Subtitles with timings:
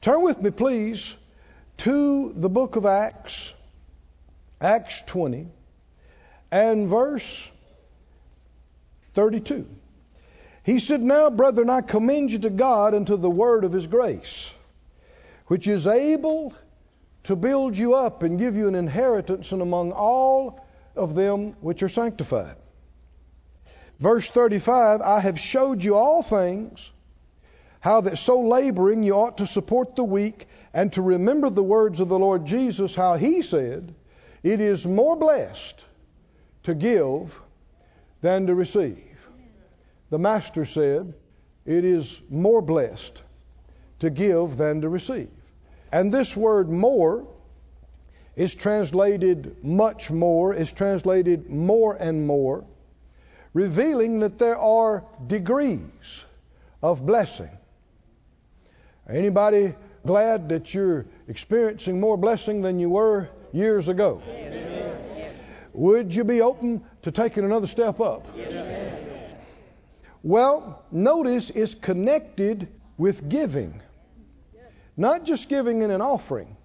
[0.00, 1.14] Turn with me, please,
[1.78, 3.52] to the book of Acts,
[4.60, 5.48] Acts 20,
[6.50, 7.50] and verse
[9.14, 9.66] 32.
[10.62, 13.86] He said, Now, brethren, I commend you to God and to the word of his
[13.86, 14.52] grace,
[15.46, 16.54] which is able
[17.24, 21.82] to build you up and give you an inheritance and among all of them which
[21.82, 22.56] are sanctified.
[23.98, 26.90] Verse 35 I have showed you all things,
[27.86, 32.00] how that so laboring you ought to support the weak and to remember the words
[32.00, 33.94] of the Lord Jesus, how he said,
[34.42, 35.84] It is more blessed
[36.64, 37.40] to give
[38.22, 39.28] than to receive.
[40.10, 41.14] The Master said,
[41.64, 43.22] It is more blessed
[44.00, 45.30] to give than to receive.
[45.92, 47.28] And this word more
[48.34, 52.64] is translated much more, is translated more and more,
[53.54, 56.24] revealing that there are degrees
[56.82, 57.56] of blessing.
[59.08, 59.74] Anybody
[60.04, 64.22] glad that you're experiencing more blessing than you were years ago?
[65.72, 68.26] Would you be open to taking another step up?
[70.22, 73.80] Well, notice it's connected with giving.
[74.96, 76.56] Not just giving in an offering,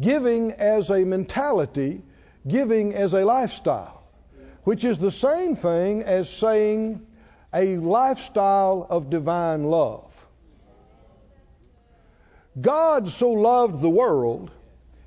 [0.00, 2.02] giving as a mentality,
[2.46, 4.02] giving as a lifestyle,
[4.62, 7.04] which is the same thing as saying
[7.52, 10.13] a lifestyle of divine love.
[12.60, 14.50] God so loved the world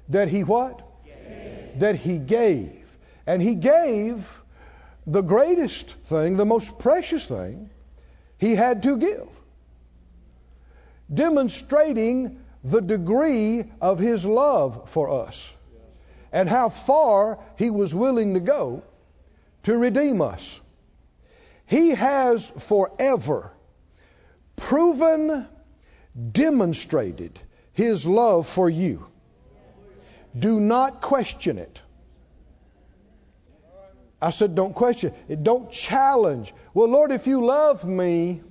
[0.09, 0.81] that he what?
[1.05, 1.79] Gave.
[1.79, 2.97] That he gave.
[3.25, 4.41] And he gave
[5.05, 7.69] the greatest thing, the most precious thing
[8.37, 9.27] he had to give
[11.13, 15.51] demonstrating the degree of his love for us
[16.31, 18.83] and how far he was willing to go
[19.63, 20.59] to redeem us.
[21.65, 23.51] He has forever
[24.55, 25.47] proven,
[26.17, 27.39] demonstrated
[27.73, 29.05] his love for you.
[30.37, 31.81] Do not question it.
[34.19, 35.43] I said, don't question it.
[35.43, 36.53] Don't challenge.
[36.73, 38.42] Well, Lord, if you love me,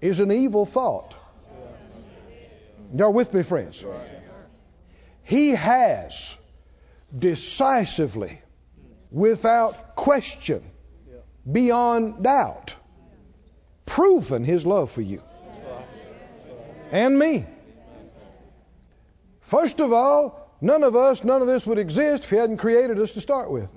[0.00, 1.16] is an evil thought.
[2.94, 3.84] Y'all with me, friends?
[5.24, 6.36] He has
[7.16, 8.40] decisively,
[9.10, 10.62] without question,
[11.50, 12.76] beyond doubt,
[13.86, 15.20] proven his love for you
[16.90, 17.46] and me.
[19.42, 22.98] First of all, none of us, none of this would exist if he hadn't created
[22.98, 23.68] us to start with.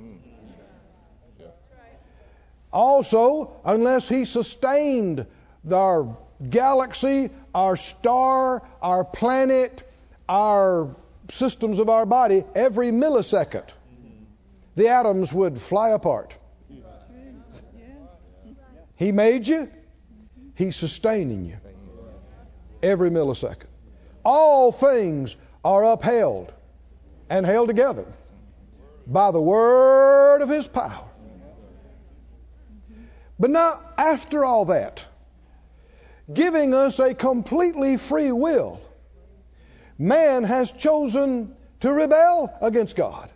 [2.73, 5.25] Also, unless he sustained
[5.71, 6.17] our
[6.49, 9.89] galaxy, our star, our planet,
[10.27, 10.95] our
[11.29, 13.67] systems of our body, every millisecond,
[14.75, 16.33] the atoms would fly apart.
[18.95, 19.69] He made you,
[20.55, 21.60] He's sustaining you
[22.83, 23.67] every millisecond.
[24.23, 26.51] All things are upheld
[27.29, 28.05] and held together
[29.07, 31.05] by the word of His power.
[33.39, 35.03] But now, after all that,
[36.31, 38.79] giving us a completely free will,
[39.97, 43.29] man has chosen to rebel against God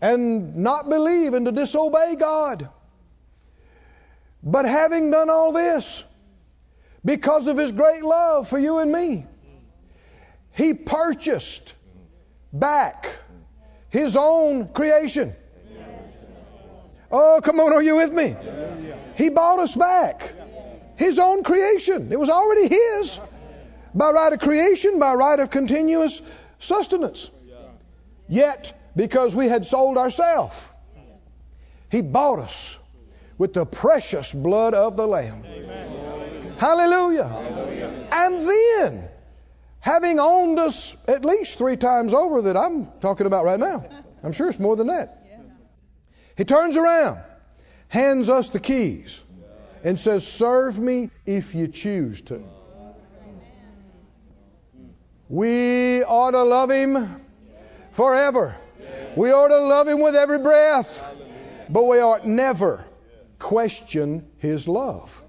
[0.00, 2.68] and not believe and to disobey God.
[4.42, 6.04] But having done all this,
[7.04, 9.26] because of his great love for you and me,
[10.52, 11.72] he purchased
[12.52, 13.06] back
[13.94, 15.32] his own creation.
[17.10, 18.34] Oh, come on, are you with me?
[19.16, 20.34] He bought us back.
[20.96, 22.10] His own creation.
[22.10, 23.20] It was already His
[23.94, 26.20] by right of creation, by right of continuous
[26.58, 27.30] sustenance.
[28.28, 30.60] Yet, because we had sold ourselves,
[31.90, 32.76] He bought us
[33.38, 35.44] with the precious blood of the Lamb.
[36.58, 37.28] Hallelujah.
[37.28, 38.08] Hallelujah.
[38.12, 39.08] And then,
[39.80, 43.84] having owned us at least three times over that I'm talking about right now,
[44.22, 45.20] I'm sure it's more than that.
[46.36, 47.20] He turns around,
[47.88, 49.22] hands us the keys
[49.84, 52.42] and says, Serve me if you choose to.
[55.28, 57.20] We ought to love Him
[57.92, 58.56] forever.
[59.16, 61.02] We ought to love Him with every breath.
[61.68, 62.84] But we ought never
[63.38, 65.23] question His love.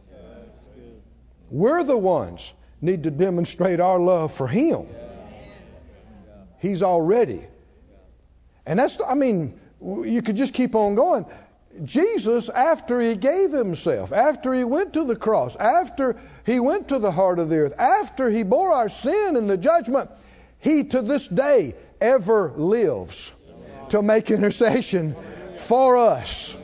[1.49, 4.87] We're the ones need to demonstrate our love for Him.
[6.59, 7.41] He's already.
[8.65, 11.25] And that's, I mean, you could just keep on going.
[11.83, 16.15] Jesus, after he gave himself, after he went to the cross, after
[16.45, 19.57] he went to the heart of the earth, after he bore our sin and the
[19.57, 20.09] judgment,
[20.59, 23.31] he to this day ever lives
[23.89, 25.15] to make intercession
[25.57, 26.55] for us.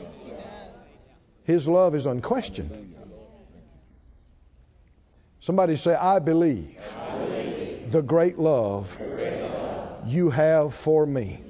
[1.44, 2.91] His love is unquestioned.
[5.42, 6.80] Somebody say, I believe
[7.90, 8.96] the great love
[10.06, 11.40] you have for me.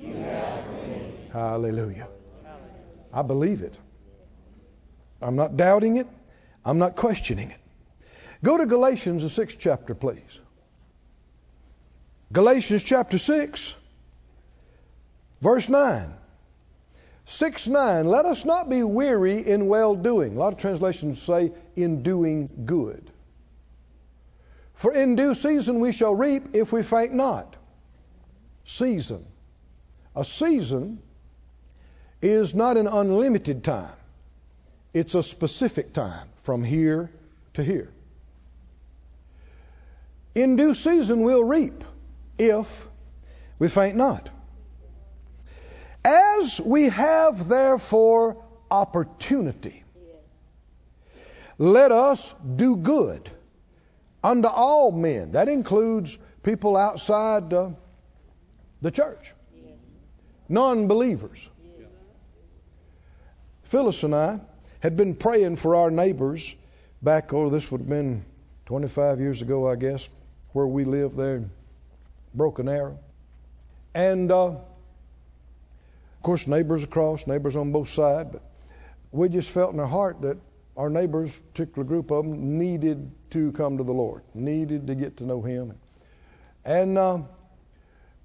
[1.31, 2.09] Hallelujah.
[3.13, 3.79] I believe it.
[5.21, 6.07] I'm not doubting it.
[6.65, 7.59] I'm not questioning it.
[8.43, 10.41] Go to Galatians, the sixth chapter, please.
[12.33, 13.77] Galatians chapter 6,
[15.43, 16.15] verse 9.
[17.27, 18.07] 6 9.
[18.07, 20.37] Let us not be weary in well doing.
[20.37, 23.12] A lot of translations say in doing good.
[24.75, 27.57] For in due season we shall reap if we faint not.
[28.65, 29.25] Season.
[30.15, 31.01] A season
[32.21, 33.97] is not an unlimited time,
[34.95, 37.11] it's a specific time from here
[37.55, 37.91] to here.
[40.35, 41.85] In due season we'll reap
[42.39, 42.89] if
[43.59, 44.29] we faint not.
[46.05, 49.85] As we have therefore opportunity,
[51.59, 53.31] let us do good
[54.23, 55.33] unto all men.
[55.33, 57.71] That includes people outside uh,
[58.81, 59.33] the church,
[60.49, 61.49] non believers.
[63.65, 64.41] Phyllis and I
[64.81, 66.55] had been praying for our neighbors
[67.01, 68.25] back, oh, this would have been
[68.67, 70.09] 25 years ago, I guess,
[70.53, 71.51] where we lived there in
[72.35, 72.99] Broken Arrow.
[73.95, 74.63] And uh, of
[76.23, 78.43] course, neighbors across, neighbors on both sides, but
[79.11, 80.37] we just felt in our heart that
[80.77, 85.19] our neighbors, particular group of them, needed to come to the Lord, needed to get
[85.19, 85.75] to know Him.
[86.65, 87.19] And uh,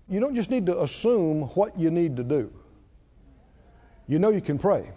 [0.07, 2.51] you don't just need to assume what you need to do.
[4.07, 4.89] You know you can pray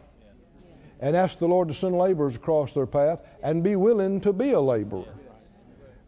[1.00, 4.52] and ask the Lord to send laborers across their path and be willing to be
[4.52, 5.06] a laborer.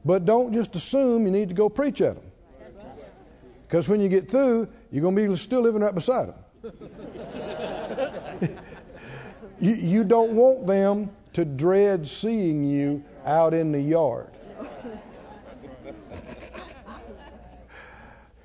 [0.04, 2.24] But don't just assume you need to go preach at them.
[3.62, 6.34] Because when you get through, you're going to be still living right beside them.
[9.60, 14.31] you, you don't want them to dread seeing you out in the yard.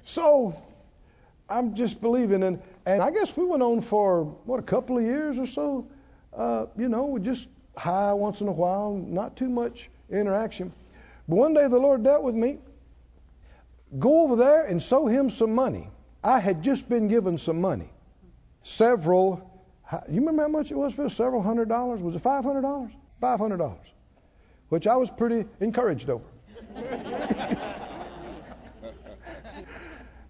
[0.03, 0.61] so
[1.49, 5.03] I'm just believing, and, and I guess we went on for, what, a couple of
[5.03, 5.87] years or so?
[6.37, 10.71] uh, you know, we just hi once in a while, not too much interaction.
[11.27, 12.59] But one day the Lord dealt with me.
[13.97, 15.89] Go over there and sow him some money.
[16.23, 17.89] I had just been given some money.
[18.63, 19.46] Several,
[20.09, 22.01] you remember how much it was for several hundred dollars?
[22.01, 22.91] Was it five hundred dollars?
[23.19, 23.87] Five hundred dollars,
[24.69, 26.25] which I was pretty encouraged over.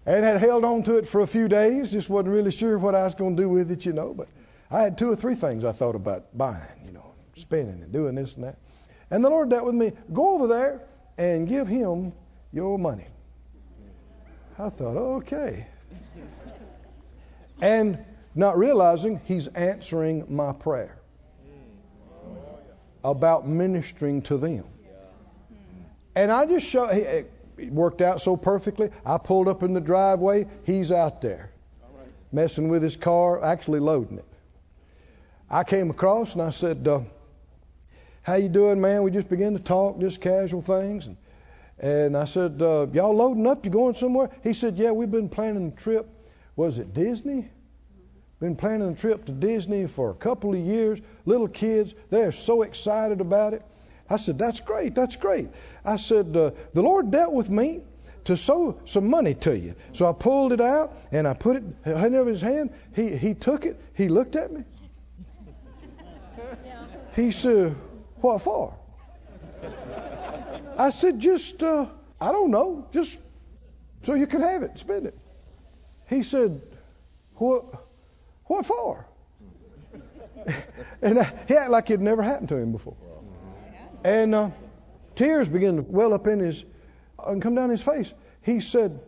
[0.06, 1.92] and had held on to it for a few days.
[1.92, 4.14] Just wasn't really sure what I was going to do with it, you know.
[4.14, 4.28] But
[4.70, 8.14] I had two or three things I thought about buying, you know, spending and doing
[8.14, 8.58] this and that.
[9.10, 9.92] And the Lord dealt with me.
[10.12, 10.82] Go over there
[11.18, 12.12] and give him
[12.52, 13.06] your money.
[14.58, 15.66] I thought, okay.
[17.60, 18.04] And
[18.34, 20.96] not realizing he's answering my prayer
[23.04, 24.64] about ministering to them.
[26.14, 28.90] And I just show it worked out so perfectly.
[29.04, 31.50] I pulled up in the driveway, he's out there
[32.32, 34.24] messing with his car, actually loading it.
[35.50, 37.00] I came across and I said, uh,
[38.22, 41.16] "How you doing, man?" We just began to talk, just casual things, and
[41.78, 43.64] and I said, uh, "Y'all loading up?
[43.64, 46.06] You going somewhere?" He said, "Yeah, we've been planning a trip.
[46.56, 47.48] Was it Disney?
[48.40, 51.00] Been planning a trip to Disney for a couple of years.
[51.26, 53.62] Little kids, they're so excited about it."
[54.08, 54.94] I said, "That's great.
[54.94, 55.48] That's great."
[55.84, 57.82] I said, uh, "The Lord dealt with me."
[58.24, 59.74] to sow some money to you.
[59.94, 62.70] So I pulled it out and I put it in his hand.
[62.94, 63.80] He he took it.
[63.94, 64.64] He looked at me.
[67.18, 67.74] He said,
[68.20, 68.74] What for?
[70.76, 71.86] I said, Just, uh,
[72.20, 73.18] I don't know, just
[74.04, 75.18] so you can have it, spend it.
[76.08, 76.60] He said,
[77.34, 77.64] What,
[78.48, 79.06] what for?
[81.02, 82.96] and he acted like it never happened to him before.
[84.04, 84.50] And uh,
[85.14, 86.64] tears began to well up in his
[87.24, 88.12] and come down his face.
[88.42, 89.00] He said,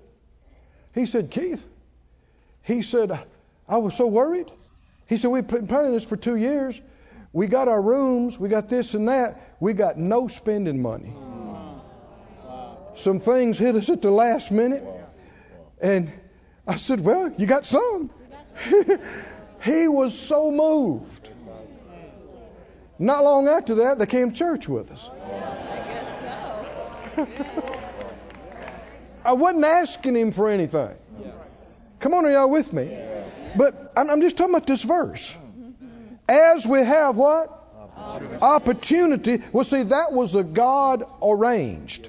[0.94, 1.64] he said, Keith,
[2.62, 3.18] he said,
[3.68, 4.50] I was so worried.
[5.06, 6.80] He said, we've been planning this for two years.
[7.32, 9.56] We got our rooms, we got this and that.
[9.60, 11.14] We got no spending money.
[12.96, 14.84] Some things hit us at the last minute.
[15.80, 16.12] And
[16.66, 18.10] I said, Well, you got some.
[19.62, 21.28] he was so moved.
[22.98, 25.10] Not long after that, they came to church with us.
[29.24, 30.94] I wasn't asking him for anything.
[32.00, 33.02] Come on, are y'all with me?
[33.56, 35.36] But I'm just talking about this verse.
[36.28, 37.56] As we have what?
[38.40, 39.42] Opportunity.
[39.52, 42.08] Well, see, that was a God arranged.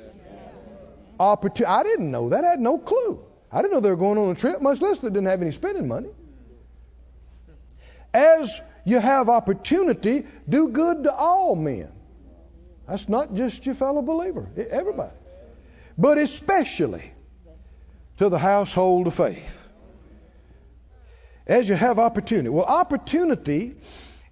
[1.20, 1.66] Opportunity.
[1.66, 2.44] I didn't know that.
[2.44, 3.24] I had no clue.
[3.52, 5.52] I didn't know they were going on a trip, much less they didn't have any
[5.52, 6.10] spending money.
[8.14, 11.90] As you have opportunity, do good to all men.
[12.88, 15.14] That's not just your fellow believer, everybody.
[15.98, 17.12] but especially
[18.18, 19.64] to the household of faith.
[21.48, 22.50] As you have opportunity.
[22.50, 23.76] Well, opportunity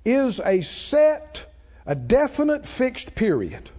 [0.05, 1.45] is a set,
[1.85, 3.69] a definite fixed period.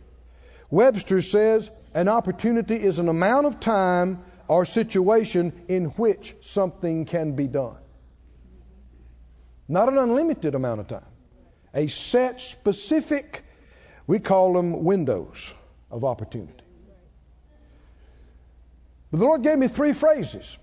[0.70, 7.32] Webster says an opportunity is an amount of time or situation in which something can
[7.32, 7.79] be done.
[9.70, 11.06] Not an unlimited amount of time.
[11.72, 13.44] A set, specific,
[14.08, 15.54] we call them windows
[15.92, 16.64] of opportunity.
[19.12, 20.58] But the Lord gave me three phrases.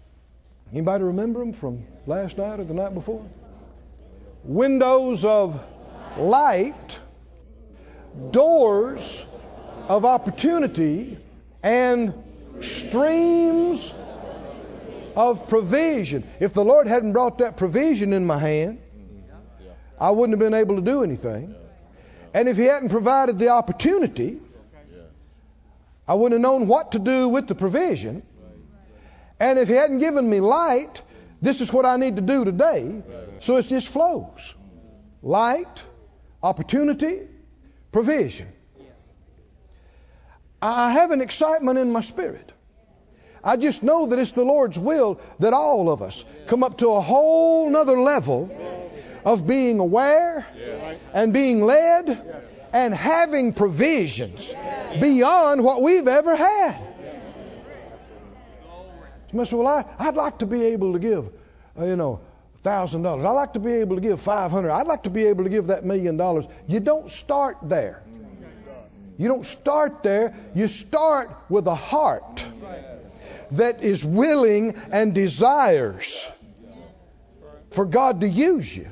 [0.73, 3.25] Anybody remember them from last night or the night before?
[4.43, 5.57] Windows of
[6.17, 6.99] light,
[8.31, 9.23] doors
[9.87, 11.17] of opportunity,
[11.63, 12.13] and
[12.59, 13.93] streams
[15.15, 16.25] of provision.
[16.41, 18.79] If the Lord hadn't brought that provision in my hand,
[19.99, 21.55] I wouldn't have been able to do anything.
[22.33, 24.39] And if He hadn't provided the opportunity,
[26.07, 28.23] I wouldn't have known what to do with the provision.
[29.39, 31.01] And if He hadn't given me light,
[31.41, 33.01] this is what I need to do today.
[33.39, 34.53] So it just flows
[35.21, 35.83] light,
[36.41, 37.21] opportunity,
[37.91, 38.47] provision.
[40.61, 42.51] I have an excitement in my spirit.
[43.43, 46.89] I just know that it's the Lord's will that all of us come up to
[46.91, 48.49] a whole nother level
[49.27, 50.47] of being aware
[51.13, 52.07] and being led
[52.71, 54.55] and having provisions
[55.01, 56.79] beyond what we've ever had.
[59.29, 61.29] You must say, well, I, I'd like to be able to give,
[61.77, 62.21] uh, you know,
[62.63, 63.25] thousand dollars.
[63.25, 64.71] I'd like to be able to give five hundred.
[64.71, 66.47] I'd like to be able to give that million dollars.
[66.65, 68.01] You don't start there.
[69.17, 70.37] You don't start there.
[70.55, 72.45] You start with a heart
[73.51, 76.25] that is willing and desires
[77.71, 78.89] for God to use you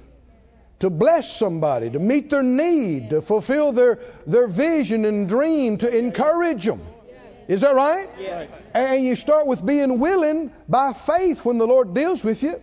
[0.86, 5.98] to bless somebody, to meet their need, to fulfill their, their vision and dream, to
[5.98, 6.80] encourage them.
[7.48, 8.08] Is that right?
[8.20, 8.48] Yes.
[8.72, 12.62] And you start with being willing by faith when the Lord deals with you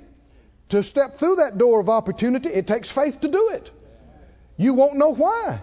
[0.69, 2.49] to step through that door of opportunity.
[2.49, 3.73] It takes faith to do it.
[4.57, 5.61] You won't know why.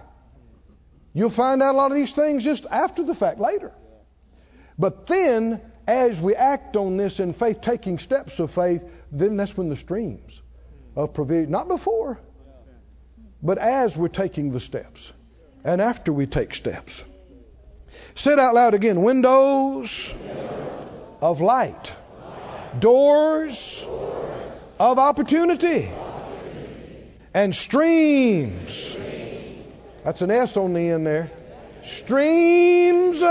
[1.14, 3.72] You'll find out a lot of these things just after the fact, later.
[4.78, 9.56] But then, as we act on this in faith, taking steps of faith, then that's
[9.56, 10.42] when the streams
[10.98, 12.20] of provision, not before,
[13.42, 15.12] but as we're taking the steps
[15.64, 17.04] and after we take steps.
[18.16, 20.14] Say it out loud again windows
[21.22, 21.94] of light,
[22.78, 23.84] doors
[24.80, 25.90] of opportunity,
[27.34, 28.96] and streams.
[30.04, 31.32] That's an S on the end there.
[31.84, 33.24] Streams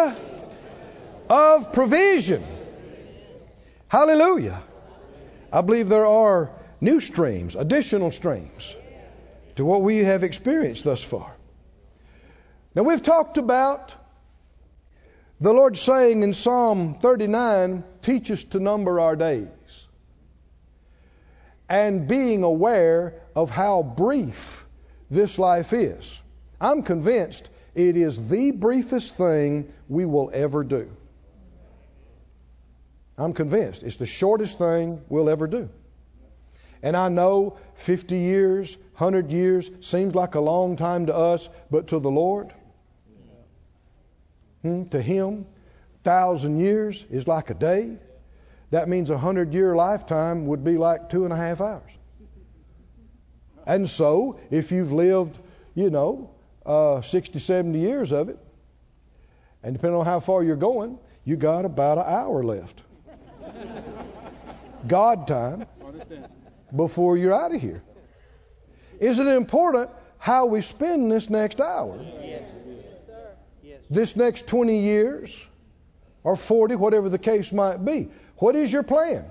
[1.30, 2.42] of provision.
[3.88, 4.62] Hallelujah.
[5.52, 6.50] I believe there are
[6.80, 8.76] new streams, additional streams
[9.58, 11.34] to what we have experienced thus far.
[12.76, 13.92] Now, we've talked about
[15.40, 19.48] the Lord saying in Psalm 39, teach us to number our days.
[21.68, 24.64] And being aware of how brief
[25.10, 26.22] this life is.
[26.60, 30.88] I'm convinced it is the briefest thing we will ever do.
[33.16, 35.68] I'm convinced it's the shortest thing we'll ever do.
[36.82, 41.88] And I know 50 years, 100 years seems like a long time to us, but
[41.88, 42.52] to the Lord,
[44.62, 45.46] hmm, to Him,
[46.04, 47.96] thousand years is like a day.
[48.70, 51.90] That means a hundred year lifetime would be like two and a half hours.
[53.66, 55.38] And so, if you've lived,
[55.74, 56.30] you know,
[56.64, 58.38] uh, 60, 70 years of it,
[59.62, 62.80] and depending on how far you're going, you got about an hour left.
[64.86, 65.66] God time
[66.74, 67.82] before you're out of here.
[69.00, 71.98] Is it important how we spend this next hour?
[73.62, 73.80] Yes.
[73.90, 75.46] This next 20 years
[76.24, 78.08] or 40, whatever the case might be.
[78.36, 79.24] What is your plan?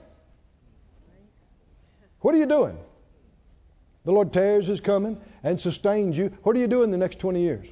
[2.20, 2.78] What are you doing?
[4.06, 6.32] The Lord tears his coming and sustains you.
[6.44, 7.68] What are you doing the next 20 years?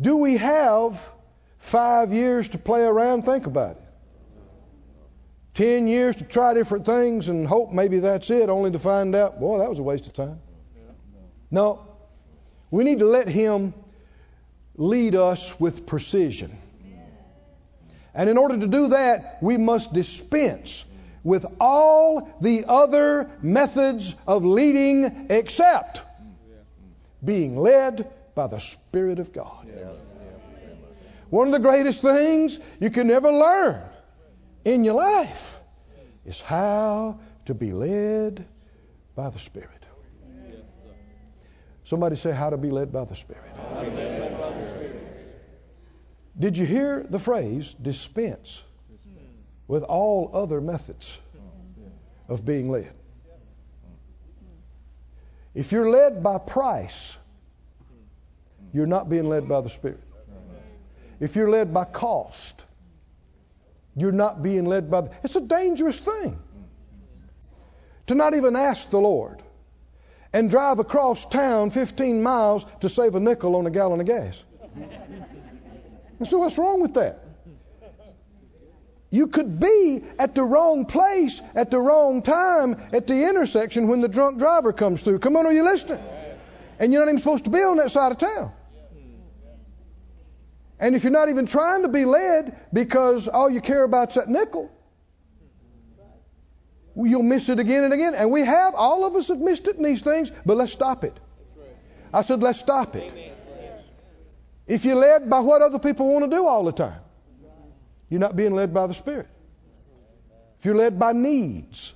[0.00, 1.00] Do we have
[1.58, 3.22] five years to play around?
[3.22, 3.82] Think about it.
[5.54, 9.38] 10 years to try different things and hope maybe that's it, only to find out,
[9.38, 10.40] boy, that was a waste of time.
[11.50, 11.86] No.
[12.70, 13.74] We need to let Him
[14.76, 16.56] lead us with precision.
[18.14, 20.84] And in order to do that, we must dispense
[21.22, 26.00] with all the other methods of leading except
[27.24, 29.68] being led by the Spirit of God.
[31.28, 33.82] One of the greatest things you can ever learn
[34.64, 35.60] in your life
[36.24, 38.46] is how to be led
[39.14, 39.70] by the Spirit.
[41.84, 43.50] Somebody say, How to be led by the Spirit.
[46.38, 48.62] Did you hear the phrase dispense
[49.68, 51.18] with all other methods
[52.28, 52.92] of being led?
[55.54, 57.14] If you're led by price,
[58.72, 60.00] you're not being led by the Spirit.
[61.20, 62.64] If you're led by cost,
[63.96, 65.02] you're not being led by.
[65.02, 66.38] The, it's a dangerous thing
[68.06, 69.42] to not even ask the Lord
[70.32, 74.42] and drive across town 15 miles to save a nickel on a gallon of gas.
[76.24, 77.20] so, what's wrong with that?
[79.10, 84.00] You could be at the wrong place at the wrong time at the intersection when
[84.00, 85.18] the drunk driver comes through.
[85.18, 86.02] Come on, are you listening?
[86.78, 88.52] And you're not even supposed to be on that side of town.
[90.82, 94.14] And if you're not even trying to be led because all you care about is
[94.16, 94.68] that nickel,
[96.96, 98.16] you'll miss it again and again.
[98.16, 101.04] And we have, all of us have missed it in these things, but let's stop
[101.04, 101.16] it.
[102.12, 103.14] I said, let's stop it.
[104.66, 107.00] If you're led by what other people want to do all the time,
[108.08, 109.28] you're not being led by the Spirit.
[110.58, 111.92] If you're led by needs,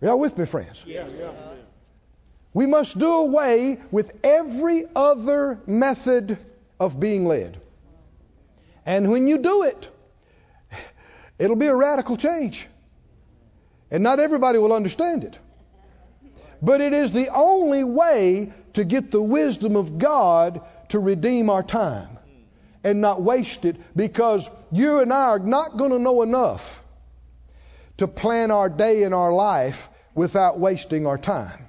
[0.00, 0.84] y'all with me, friends?
[0.86, 1.32] Yeah, yeah.
[2.54, 6.38] We must do away with every other method
[6.80, 7.60] of being led.
[8.86, 9.88] And when you do it,
[11.38, 12.66] it'll be a radical change.
[13.90, 15.38] And not everybody will understand it.
[16.62, 21.62] But it is the only way to get the wisdom of God to redeem our
[21.62, 22.18] time
[22.82, 26.82] and not waste it because you and I are not going to know enough
[27.98, 31.66] to plan our day and our life without wasting our time.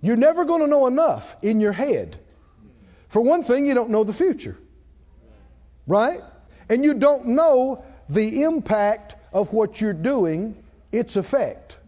[0.00, 2.18] You're never going to know enough in your head
[3.16, 4.58] for one thing, you don't know the future.
[5.86, 6.20] Right?
[6.68, 11.78] And you don't know the impact of what you're doing, its effect.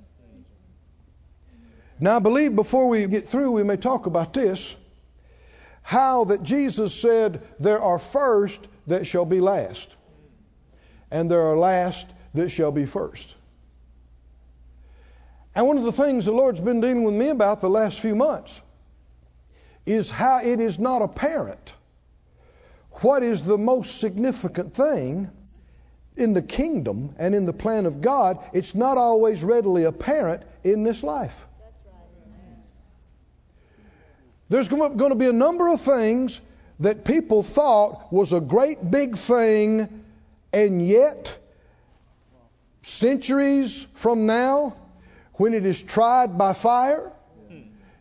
[2.01, 4.75] Now, I believe before we get through, we may talk about this
[5.83, 9.95] how that Jesus said, There are first that shall be last,
[11.11, 13.35] and there are last that shall be first.
[15.55, 18.15] And one of the things the Lord's been dealing with me about the last few
[18.15, 18.63] months
[19.89, 21.75] is how it is not apparent
[23.01, 25.31] what is the most significant thing
[26.17, 28.39] in the kingdom and in the plan of God.
[28.53, 31.47] It's not always readily apparent in this life.
[34.49, 36.41] There's going to be a number of things
[36.81, 40.05] that people thought was a great big thing,
[40.53, 41.39] and yet,
[42.83, 44.75] centuries from now,
[45.35, 47.13] when it is tried by fire,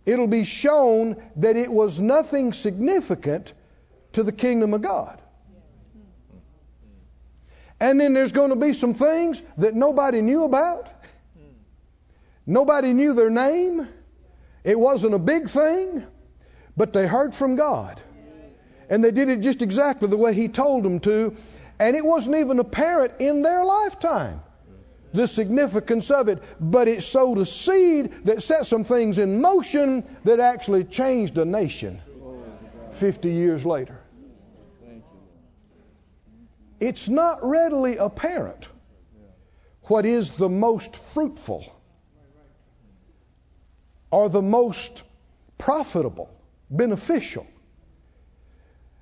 [0.07, 3.53] it'll be shown that it was nothing significant
[4.13, 5.21] to the kingdom of God.
[7.79, 10.87] And then there's going to be some things that nobody knew about.
[12.45, 13.87] Nobody knew their name.
[14.63, 16.03] It wasn't a big thing,
[16.77, 18.01] but they heard from God.
[18.89, 21.35] And they did it just exactly the way He told them to.
[21.79, 24.39] And it wasn't even apparent in their lifetime
[25.17, 30.03] the significance of it, but it sowed a seed that set some things in motion
[30.23, 31.99] that actually changed a nation
[32.93, 33.99] 50 years later.
[36.79, 38.67] It's not readily apparent
[39.85, 41.65] what is the most fruitful
[44.11, 45.01] or the most
[45.57, 46.29] profitable,
[46.69, 47.47] beneficial.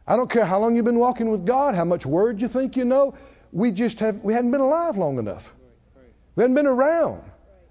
[0.07, 2.77] I don't care how long you've been walking with God, how much word you think
[2.77, 3.15] you know.
[3.51, 5.53] We just have we hadn't been alive long enough.
[6.35, 7.23] We haven't been around.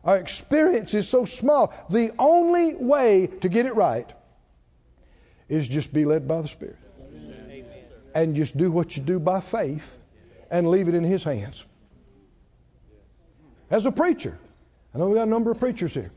[0.05, 1.73] Our experience is so small.
[1.91, 4.11] The only way to get it right
[5.49, 6.79] is just be led by the Spirit.
[7.15, 7.65] Amen.
[8.15, 9.99] And just do what you do by faith
[10.51, 11.65] and leave it in His hands.
[13.71, 14.39] As a preacher,
[14.95, 16.13] I know we got a number of preachers here.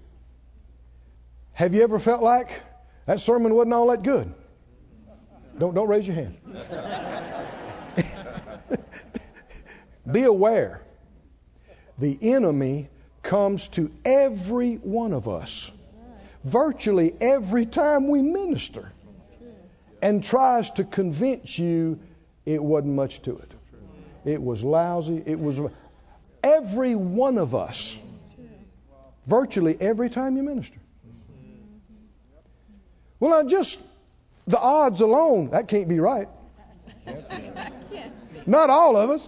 [1.53, 2.61] Have you ever felt like
[3.05, 4.31] that sermon wasn't all that good?
[5.57, 6.37] Don't, don't raise your hand.
[10.11, 10.81] be aware
[11.97, 12.89] the enemy
[13.23, 15.69] comes to every one of us
[16.43, 18.91] virtually every time we minister
[20.01, 21.99] and tries to convince you
[22.45, 23.51] it wasn't much to it.
[24.23, 25.21] It was lousy.
[25.25, 25.59] It was
[26.43, 27.97] every one of us,
[29.25, 30.77] virtually every time you minister.
[33.19, 33.79] Well, now just
[34.45, 36.27] the odds alone, that can't be right.
[38.45, 39.27] Not all of us.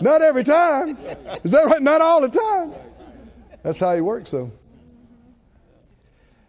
[0.00, 0.96] Not every time.
[1.44, 1.82] Is that right?
[1.82, 2.74] Not all the time.
[3.62, 4.52] That's how he works, though.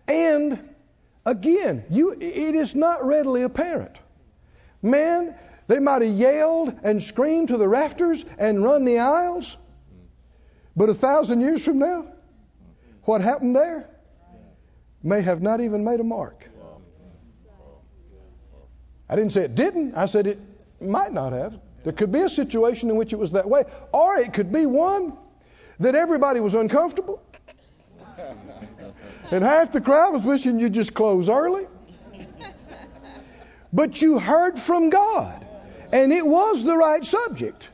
[0.07, 0.59] And
[1.25, 3.99] again, you, it is not readily apparent.
[4.81, 5.35] Man,
[5.67, 9.55] they might have yelled and screamed to the rafters and run the aisles,
[10.75, 12.07] but a thousand years from now,
[13.03, 13.89] what happened there
[15.03, 16.49] may have not even made a mark.
[19.07, 19.95] I didn't say it didn't.
[19.95, 20.39] I said it
[20.79, 21.59] might not have.
[21.83, 24.65] There could be a situation in which it was that way, or it could be
[24.65, 25.13] one
[25.79, 27.21] that everybody was uncomfortable.
[29.31, 31.65] and half the crowd was wishing you'd just close early.
[33.71, 35.45] But you heard from God,
[35.93, 37.69] and it was the right subject.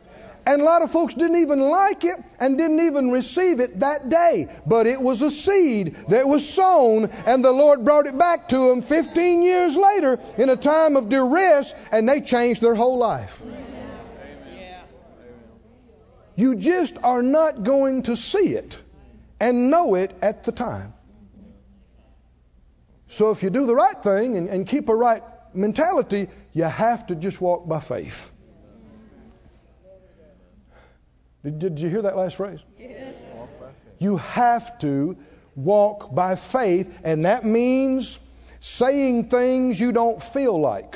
[0.48, 4.10] And a lot of folks didn't even like it and didn't even receive it that
[4.10, 4.48] day.
[4.68, 8.70] But it was a seed that was sown, and the Lord brought it back to
[8.70, 13.42] them 15 years later in a time of duress, and they changed their whole life.
[16.36, 18.78] You just are not going to see it
[19.40, 20.94] and know it at the time.
[23.10, 27.08] So if you do the right thing and, and keep a right mentality, you have
[27.08, 28.30] to just walk by faith.
[31.44, 32.60] Did, did you hear that last phrase?
[32.80, 33.14] Yes.
[34.00, 35.16] You have to
[35.56, 38.20] walk by faith, and that means
[38.60, 40.96] saying things you don't feel like,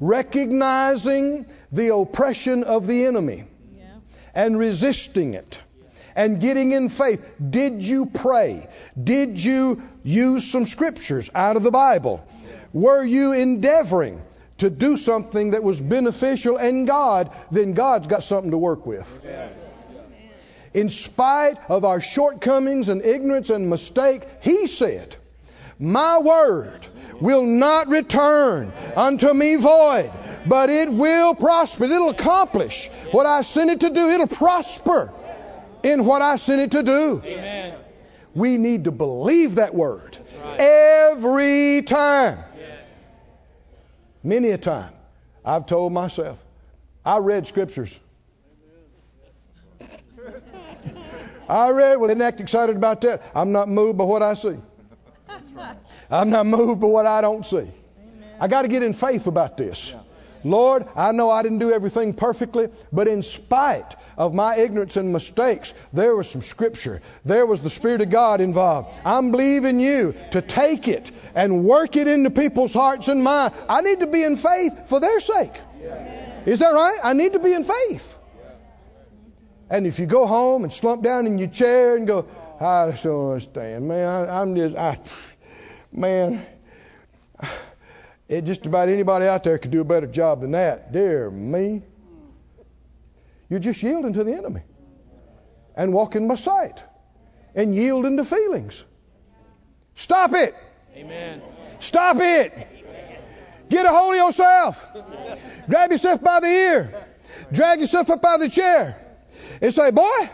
[0.00, 3.44] recognizing the oppression of the enemy
[4.34, 5.58] and resisting it
[6.14, 7.24] and getting in faith.
[7.50, 8.68] Did you pray?
[9.02, 12.26] Did you use some scriptures out of the Bible?
[12.72, 14.22] Were you endeavoring
[14.58, 19.20] to do something that was beneficial in God, then God's got something to work with.
[20.72, 25.16] In spite of our shortcomings and ignorance and mistake, He said,
[25.78, 26.86] My word
[27.20, 30.10] will not return unto me void,
[30.46, 31.84] but it will prosper.
[31.84, 34.08] It'll accomplish what I sent it to do.
[34.10, 35.12] It'll prosper
[35.82, 37.22] in what I sent it to do.
[37.24, 37.78] Amen.
[38.34, 40.60] We need to believe that word right.
[40.60, 42.38] every time.
[44.22, 44.92] Many a time,
[45.44, 46.38] I've told myself,
[47.04, 47.96] I read scriptures.
[51.48, 53.22] I read, well, they act excited about that.
[53.36, 54.56] I'm not moved by what I see.
[56.10, 57.70] I'm not moved by what I don't see.
[58.40, 59.94] I got to get in faith about this.
[60.44, 65.12] Lord, I know I didn't do everything perfectly, but in spite of my ignorance and
[65.12, 67.02] mistakes, there was some scripture.
[67.24, 68.90] There was the Spirit of God involved.
[69.04, 73.56] I'm believing you to take it and work it into people's hearts and minds.
[73.68, 75.60] I need to be in faith for their sake.
[76.44, 76.98] Is that right?
[77.02, 78.16] I need to be in faith.
[79.68, 82.28] And if you go home and slump down in your chair and go,
[82.60, 84.28] I just don't understand, man.
[84.28, 84.98] I, am just, I,
[85.92, 86.44] man.
[88.28, 90.92] It just about anybody out there could do a better job than that.
[90.92, 91.82] Dear me.
[93.48, 94.62] You're just yielding to the enemy
[95.76, 96.82] and walking by sight
[97.54, 98.82] and yielding to feelings.
[99.94, 100.54] Stop it.
[100.96, 101.40] Amen.
[101.78, 102.52] Stop it.
[103.68, 104.84] Get a hold of yourself.
[105.68, 107.06] Grab yourself by the ear.
[107.52, 109.00] Drag yourself up by the chair
[109.60, 110.28] and say, Boy,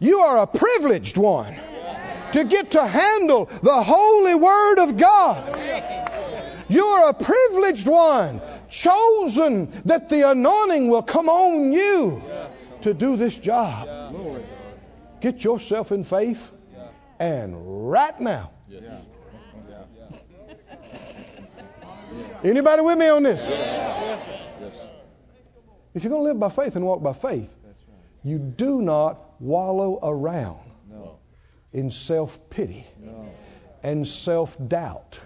[0.00, 1.54] you are a privileged one
[2.32, 5.58] to get to handle the holy word of God.
[6.68, 12.22] You're a privileged one, chosen that the anointing will come on you
[12.82, 14.14] to do this job.
[15.20, 16.50] Get yourself in faith
[17.18, 18.52] and right now.
[22.42, 23.40] Anybody with me on this?
[25.92, 27.54] If you're going to live by faith and walk by faith,
[28.22, 30.60] you do not wallow around
[31.72, 32.86] in self pity
[33.82, 35.18] and self doubt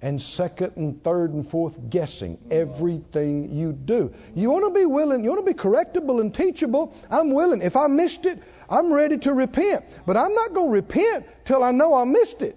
[0.00, 4.12] and second and third and fourth guessing everything you do.
[4.34, 6.94] You want to be willing, you want to be correctable and teachable.
[7.10, 7.62] I'm willing.
[7.62, 9.84] If I missed it, I'm ready to repent.
[10.04, 12.56] But I'm not going to repent till I know I missed it.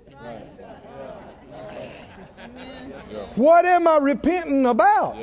[3.35, 5.15] What am I repenting about?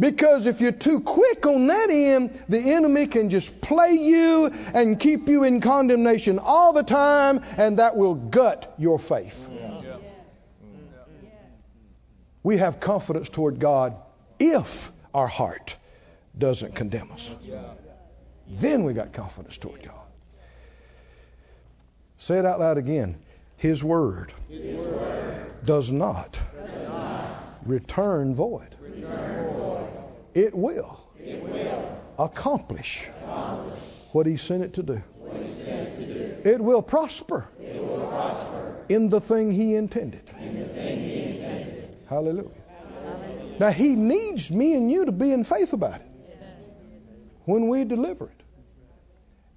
[0.00, 4.98] Because if you're too quick on that end, the enemy can just play you and
[4.98, 9.46] keep you in condemnation all the time, and that will gut your faith.
[12.42, 13.94] We have confidence toward God
[14.38, 15.76] if our heart
[16.38, 17.30] doesn't condemn us.
[18.48, 19.94] Then we got confidence toward God.
[22.16, 23.18] Say it out loud again.
[23.58, 28.76] His word, His word does, not does not return void.
[28.80, 29.88] Return void.
[30.34, 33.78] It, will it will accomplish, accomplish
[34.12, 35.02] what He sent it to do.
[35.32, 36.48] It, to do.
[36.48, 40.22] it will prosper, it will prosper in the thing He intended.
[42.08, 42.50] Hallelujah.
[43.58, 46.10] Now, He needs me and you to be in faith about it
[47.44, 48.40] when we deliver it.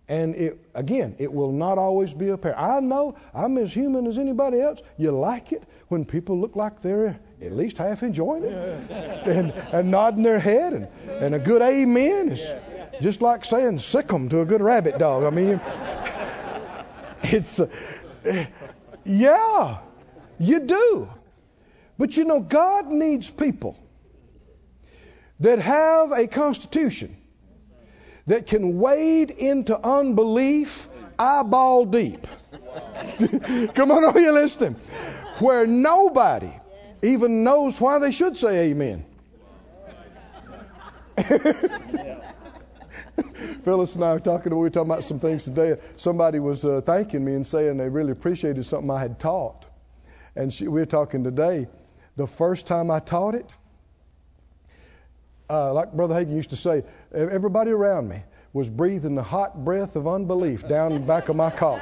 [0.07, 2.59] And it, again, it will not always be apparent.
[2.59, 4.81] I know I'm as human as anybody else.
[4.97, 8.51] You like it when people look like they're at least half enjoying it
[9.27, 12.53] and, and nodding their head and, and a good amen is
[13.01, 15.23] just like saying sick 'em to a good rabbit dog.
[15.23, 15.59] I mean,
[17.23, 17.67] it's, uh,
[19.03, 19.79] yeah,
[20.39, 21.09] you do.
[21.97, 23.77] But you know, God needs people
[25.39, 27.17] that have a constitution
[28.27, 30.87] that can wade into unbelief
[31.19, 32.25] eyeball deep.
[33.73, 34.75] Come on, are you listening?
[35.39, 36.51] Where nobody
[37.03, 39.05] even knows why they should say amen.
[43.63, 44.51] Phyllis and I were talking.
[44.53, 45.77] We were talking about some things today.
[45.97, 49.65] Somebody was uh, thanking me and saying they really appreciated something I had taught.
[50.35, 51.67] And she, we were talking today.
[52.15, 53.49] The first time I taught it,
[55.49, 59.95] uh, like Brother Hagin used to say, everybody around me was breathing the hot breath
[59.95, 61.81] of unbelief down the back of my collar.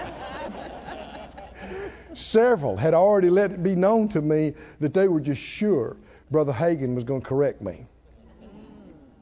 [2.13, 5.97] Several had already let it be known to me that they were just sure
[6.29, 7.85] Brother Hagin was going to correct me.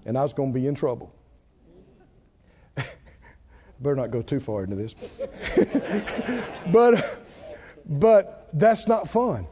[0.05, 1.11] And I was going to be in trouble.
[3.79, 4.95] Better not go too far into this.
[6.71, 7.21] but
[7.85, 9.47] but that's not fun.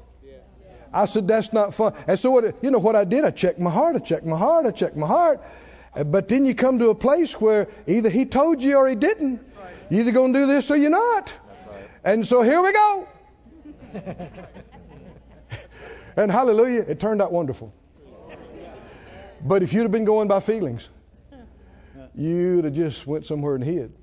[0.93, 1.93] I said that's not fun.
[2.07, 3.25] And so what you know what I did?
[3.25, 3.95] I checked my heart.
[3.95, 4.65] I checked my heart.
[4.65, 5.41] I checked my heart.
[6.05, 9.41] But then you come to a place where either he told you or he didn't.
[9.89, 11.33] You're either going to do this or you're not.
[12.03, 13.07] And so here we go.
[16.17, 17.73] and hallelujah, it turned out wonderful.
[19.43, 20.89] But if you'd have been going by feelings,
[22.15, 23.93] you'd have just went somewhere and hid.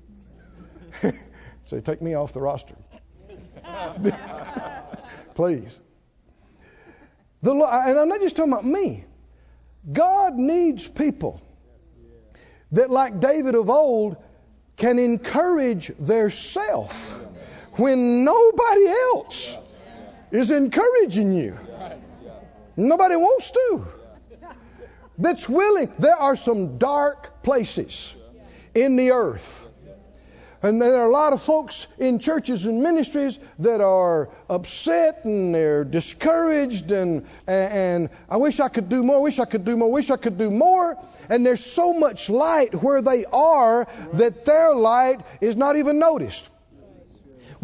[1.65, 2.75] Say, take me off the roster.
[5.35, 5.79] Please.
[7.41, 9.03] The, and I'm not just talking about me.
[9.91, 11.41] God needs people
[12.71, 14.17] that, like David of old,
[14.77, 17.11] can encourage their self
[17.73, 19.55] when nobody else
[20.37, 21.57] is encouraging you.
[22.77, 23.85] Nobody wants to.
[25.17, 25.91] That's willing.
[25.97, 28.13] There are some dark places
[28.73, 29.65] in the earth
[30.65, 35.53] and there are a lot of folks in churches and ministries that are upset and
[35.53, 39.91] they're discouraged and, and I wish I could do more, wish I could do more,
[39.91, 40.97] wish I could do more.
[41.29, 46.43] And there's so much light where they are that their light is not even noticed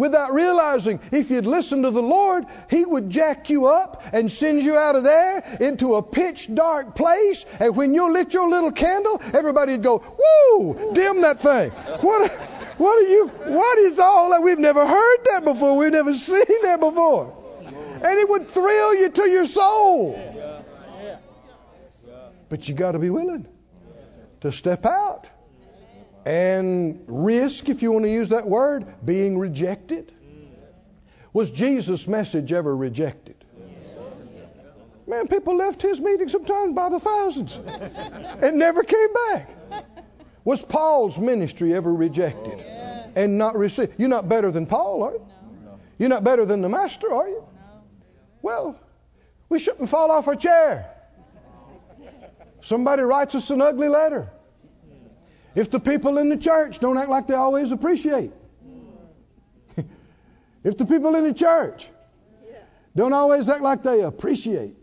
[0.02, 4.64] without realizing if you'd listen to the Lord, He would jack you up and send
[4.64, 7.46] you out of there into a pitch dark place.
[7.60, 11.70] And when you lit your little candle, everybody'd go, Woo, dim that thing.
[11.70, 12.32] What?
[12.82, 14.42] What are you, what is all that?
[14.42, 15.78] We've never heard that before.
[15.78, 17.38] We've never seen that before.
[17.64, 20.20] And it would thrill you to your soul.
[22.50, 23.46] But you got to be willing
[24.40, 25.30] to step out
[26.26, 30.12] and risk, if you want to use that word, being rejected.
[31.34, 33.36] Was Jesus' message ever rejected?
[35.08, 39.50] Man, people left his meeting sometimes by the thousands and never came back.
[40.44, 42.60] Was Paul's ministry ever rejected
[43.16, 43.94] and not received?
[43.98, 45.28] You're not better than Paul, are you?
[46.00, 47.44] You're not better than the master, are you?
[48.42, 48.80] Well,
[49.50, 50.90] we shouldn't fall off our chair.
[52.62, 54.30] Somebody writes us an ugly letter.
[55.56, 58.32] If the people in the church don't act like they always appreciate.
[60.64, 61.90] if the people in the church
[62.96, 64.76] don't always act like they appreciate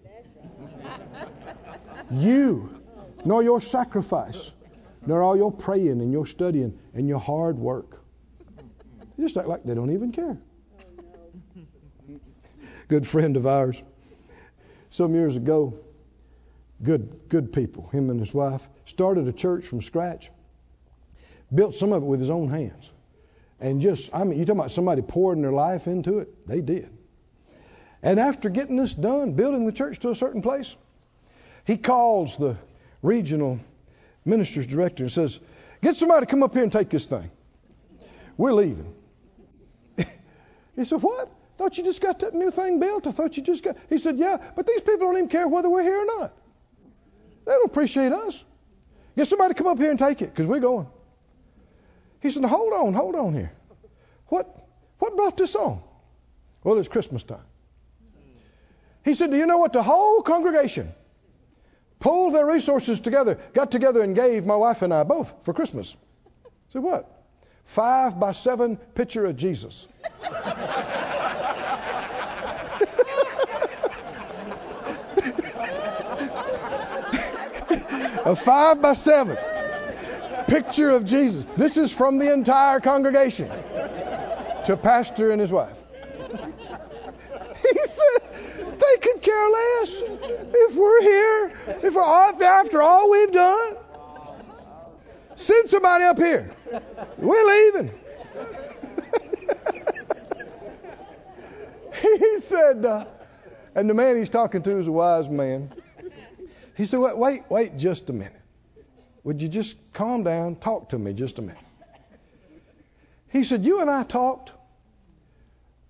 [2.11, 2.83] you
[3.25, 4.51] nor your sacrifice
[5.07, 8.03] nor all your praying and your studying and your hard work.
[9.17, 10.39] They just act like they don't even care.
[12.89, 13.83] Good friend of ours,
[14.91, 15.79] some years ago,
[16.83, 20.31] good good people, him and his wife, started a church from scratch,
[21.55, 22.91] built some of it with his own hands,
[23.61, 26.47] and just I mean, you talking about somebody pouring their life into it?
[26.47, 26.91] They did.
[28.03, 30.77] And after getting this done, building the church to a certain place,
[31.65, 32.57] he calls the
[33.03, 33.61] regional
[34.25, 35.39] minister's director and says,
[35.83, 37.31] Get somebody to come up here and take this thing.
[38.37, 38.95] We're leaving.
[40.77, 41.31] he said, What?
[41.57, 43.07] Thought you just got that new thing built?
[43.09, 43.77] I thought you just got.
[43.89, 46.33] He said, Yeah, but these people don't even care whether we're here or not.
[47.45, 48.45] They don't appreciate us.
[49.17, 50.87] Get somebody to come up here and take it because we're going.
[52.21, 53.53] He said, Hold on, hold on here.
[54.27, 55.81] What, what brought this on?
[56.65, 57.47] Well, it's Christmas time.
[59.05, 60.93] He said, Do you know what the whole congregation
[61.99, 65.97] pulled their resources together, got together and gave my wife and I both for Christmas.
[66.69, 67.11] Said what?
[67.65, 69.87] Five by seven picture of Jesus.
[78.25, 79.39] A five by seven
[80.49, 81.45] picture of Jesus.
[81.57, 83.49] This is from the entire congregation
[84.65, 85.79] to pastor and his wife.
[87.61, 88.23] He said,
[88.57, 93.77] they could care less if we're here, if we're off after all we've done.
[95.35, 96.51] Send somebody up here.
[97.19, 97.91] We're leaving.
[102.03, 103.07] he said, uh,
[103.75, 105.73] And the man he's talking to is a wise man.
[106.77, 108.38] He said, wait, wait, wait just a minute.
[109.29, 110.57] Would you just calm down?
[110.57, 111.59] Talk to me just a minute.
[113.31, 114.53] He said, You and I talked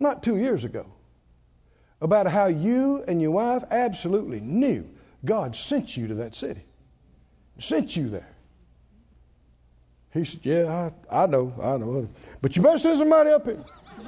[0.01, 0.87] not two years ago
[2.01, 4.89] about how you and your wife absolutely knew
[5.25, 6.65] God sent you to that city,
[7.61, 8.29] sent you there.
[10.13, 12.09] He said, Yeah, I, I know, I know.
[12.43, 13.65] But you better send somebody up here.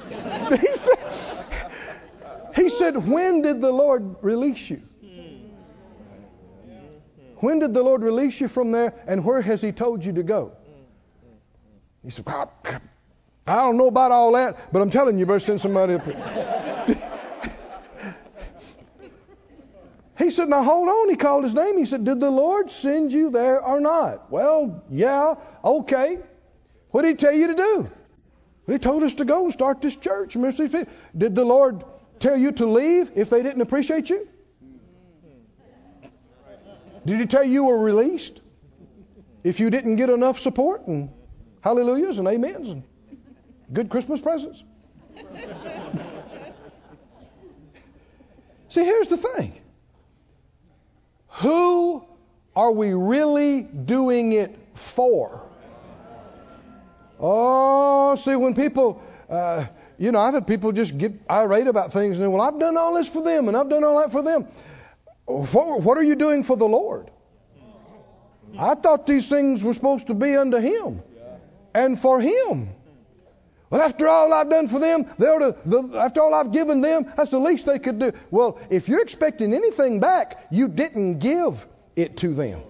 [0.59, 1.71] he, said,
[2.53, 4.81] he said, When did the Lord release you?
[7.41, 10.23] When did the Lord release you from there, and where has He told you to
[10.23, 10.53] go?
[12.03, 12.51] He said, well,
[13.45, 16.05] I don't know about all that, but I'm telling you, you better send somebody up
[16.05, 16.95] here.
[20.17, 21.09] he said, Now hold on.
[21.09, 21.77] He called his name.
[21.77, 24.31] He said, Did the Lord send you there or not?
[24.31, 26.19] Well, yeah, okay.
[26.91, 27.89] What did he tell you to do?
[28.67, 30.33] He told us to go and start this church.
[30.33, 31.83] Did the Lord
[32.19, 34.27] tell you to leave if they didn't appreciate you?
[37.05, 38.39] Did he tell you you were released
[39.43, 41.09] if you didn't get enough support and
[41.61, 42.83] hallelujahs and amens and
[43.73, 44.63] good Christmas presents?
[48.69, 49.53] See, here's the thing.
[51.27, 52.05] Who
[52.55, 55.41] are we really doing it for?
[57.19, 59.65] Oh, see, when people, uh,
[59.97, 62.77] you know, I've had people just get irate about things and then, well, I've done
[62.77, 64.47] all this for them and I've done all that for them.
[65.31, 67.09] What, what are you doing for the Lord?
[68.57, 71.01] I thought these things were supposed to be unto Him
[71.73, 72.69] and for Him.
[73.69, 77.31] Well, after all I've done for them, to, the, after all I've given them, that's
[77.31, 78.11] the least they could do.
[78.29, 81.65] Well, if you're expecting anything back, you didn't give
[81.95, 82.61] it to them.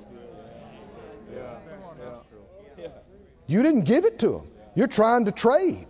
[3.47, 4.47] You didn't give it to them.
[4.75, 5.87] You're trying to trade.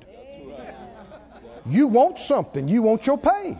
[1.66, 2.68] You want something.
[2.70, 3.58] You want your pay.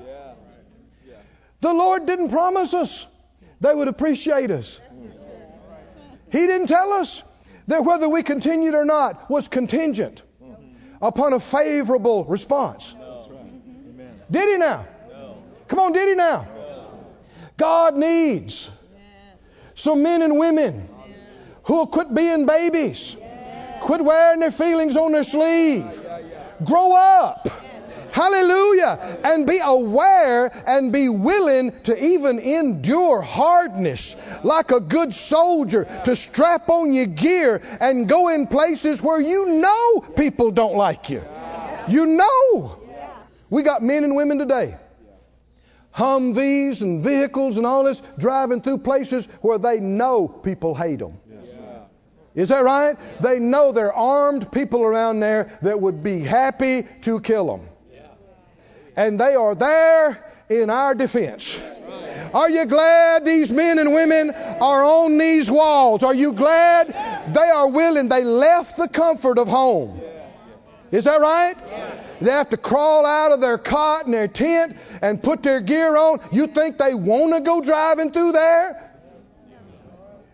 [1.62, 3.06] The Lord didn't promise us
[3.62, 4.80] they would appreciate us.
[6.32, 7.24] He didn't tell us
[7.68, 10.24] that whether we continued or not was contingent
[11.02, 12.94] upon a favorable response.
[14.30, 14.86] Did he now?
[15.68, 16.48] Come on, did he now?
[17.58, 18.70] God needs
[19.76, 20.90] some men and women
[21.64, 23.16] who will quit being babies,
[23.82, 25.86] quit wearing their feelings on their sleeve,
[26.64, 27.48] grow up
[28.12, 29.20] Hallelujah.
[29.24, 36.16] And be aware and be willing to even endure hardness like a good soldier to
[36.16, 41.24] strap on your gear and go in places where you know people don't like you.
[41.88, 42.78] You know.
[43.50, 44.76] We got men and women today.
[45.96, 51.18] Humvees and vehicles and all this driving through places where they know people hate them.
[52.34, 52.98] Is that right?
[53.20, 57.71] They know there are armed people around there that would be happy to kill them
[58.96, 61.60] and they are there in our defense.
[62.34, 66.04] Are you glad these men and women are on these walls?
[66.04, 66.88] Are you glad
[67.34, 68.08] they are willing?
[68.08, 70.02] They left the comfort of home.
[70.92, 71.56] Is that right?
[72.22, 75.96] They have to crawl out of their cot and their tent and put their gear
[75.96, 76.20] on.
[76.32, 78.92] You think they want to go driving through there?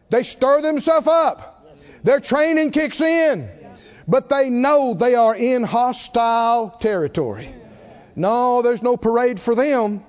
[0.09, 1.75] They stir themselves up.
[2.03, 3.49] Their training kicks in.
[4.07, 7.53] But they know they are in hostile territory.
[8.17, 10.03] No, there's no parade for them.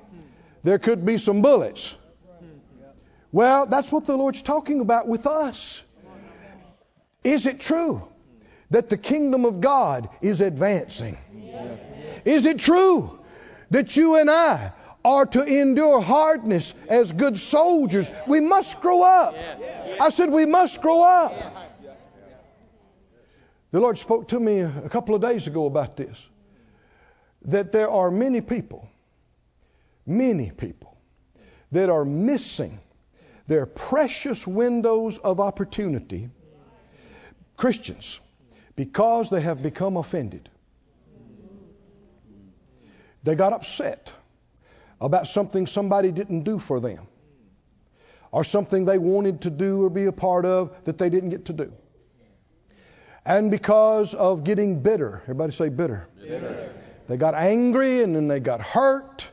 [0.64, 1.94] There could be some bullets.
[3.30, 5.82] Well, that's what the Lord's talking about with us.
[7.22, 8.08] Is it true
[8.70, 11.18] that the kingdom of God is advancing?
[12.24, 13.18] Is it true
[13.70, 14.72] that you and I
[15.04, 18.10] are to endure hardness as good soldiers?
[18.26, 19.34] We must grow up.
[20.00, 21.34] I said we must grow up.
[23.70, 26.18] The Lord spoke to me a couple of days ago about this
[27.48, 28.88] that there are many people,
[30.06, 30.96] many people,
[31.72, 32.78] that are missing
[33.46, 36.28] their precious windows of opportunity,
[37.56, 38.20] Christians,
[38.76, 40.48] because they have become offended.
[43.24, 44.12] They got upset
[45.01, 47.07] about something somebody didn't do for them,
[48.30, 51.46] or something they wanted to do or be a part of that they didn't get
[51.46, 51.72] to do.
[53.24, 56.07] And because of getting bitter, everybody say bitter.
[56.20, 56.74] bitter.
[57.09, 59.28] They got angry and then they got hurt,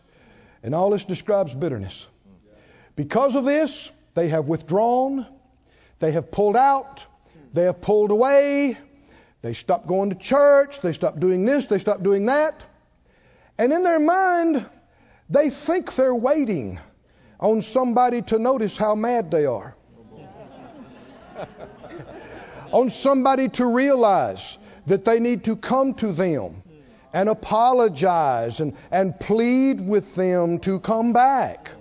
[0.63, 2.07] and all this describes bitterness.
[2.95, 5.27] Because of this, they have withdrawn,
[5.99, 7.05] they have pulled out,
[7.53, 8.77] they have pulled away,
[9.41, 12.63] they stopped going to church, they stopped doing this, they stopped doing that.
[13.57, 14.65] And in their mind,
[15.29, 16.79] they think they're waiting
[17.41, 19.75] on somebody to notice how mad they are.
[22.71, 24.57] on somebody to realize
[24.87, 26.63] that they need to come to them
[27.15, 31.71] and apologize and, and plead with them to come back.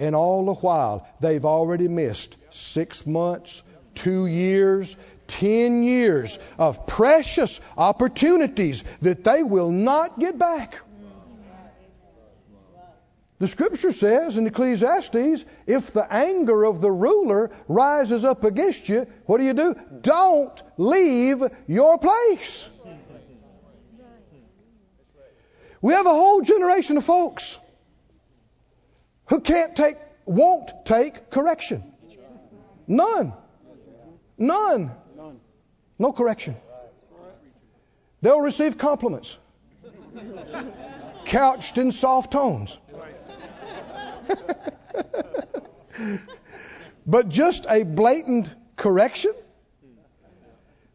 [0.00, 3.62] And all the while, they've already missed six months,
[3.94, 4.96] two years,
[5.26, 10.80] ten years of precious opportunities that they will not get back.
[13.40, 19.06] The scripture says in Ecclesiastes if the anger of the ruler rises up against you,
[19.26, 19.76] what do you do?
[20.00, 22.68] Don't leave your place.
[25.80, 27.58] We have a whole generation of folks
[29.26, 31.84] who can't take, won't take correction.
[32.86, 33.32] None.
[34.36, 34.90] None.
[35.98, 36.56] No correction.
[38.22, 39.36] They'll receive compliments
[41.28, 42.76] couched in soft tones.
[47.06, 49.32] but just a blatant correction,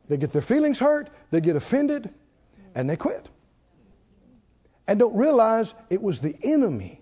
[0.10, 2.14] they get their feelings hurt, they get offended,
[2.76, 3.30] and they quit.
[4.88, 7.02] And don't realize it was the enemy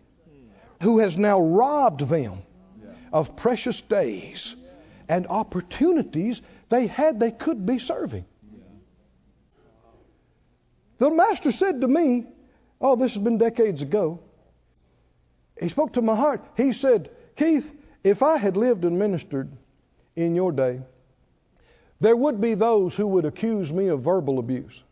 [0.81, 2.39] who has now robbed them
[3.11, 4.55] of precious days
[5.09, 8.25] and opportunities they had they could be serving.
[10.99, 12.27] The master said to me,
[12.79, 14.19] Oh, this has been decades ago.
[15.59, 16.43] He spoke to my heart.
[16.57, 17.71] He said, Keith,
[18.03, 19.51] if I had lived and ministered
[20.15, 20.81] in your day,
[21.99, 24.83] there would be those who would accuse me of verbal abuse.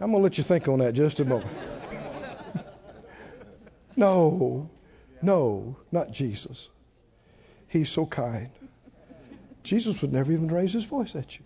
[0.00, 1.50] I'm going to let you think on that just a moment.
[3.96, 4.70] no,
[5.20, 6.68] no, not Jesus.
[7.66, 8.50] He's so kind.
[9.64, 11.44] Jesus would never even raise his voice at you.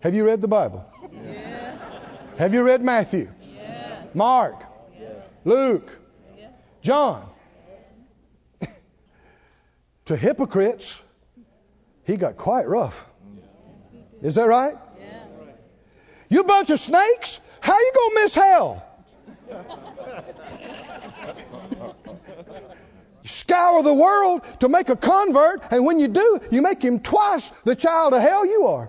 [0.00, 0.84] Have you read the Bible?
[1.12, 1.80] Yes.
[2.38, 3.30] Have you read Matthew?
[3.42, 4.14] Yes.
[4.14, 4.64] Mark?
[4.98, 5.16] Yes.
[5.44, 5.90] Luke?
[6.80, 7.28] John?
[10.06, 10.98] to hypocrites,
[12.04, 13.06] he got quite rough.
[14.22, 14.76] Is that right?
[16.30, 17.40] You bunch of snakes?
[17.60, 18.86] How you gonna miss hell?
[23.22, 27.00] You scour the world to make a convert, and when you do, you make him
[27.00, 28.88] twice the child of hell you are.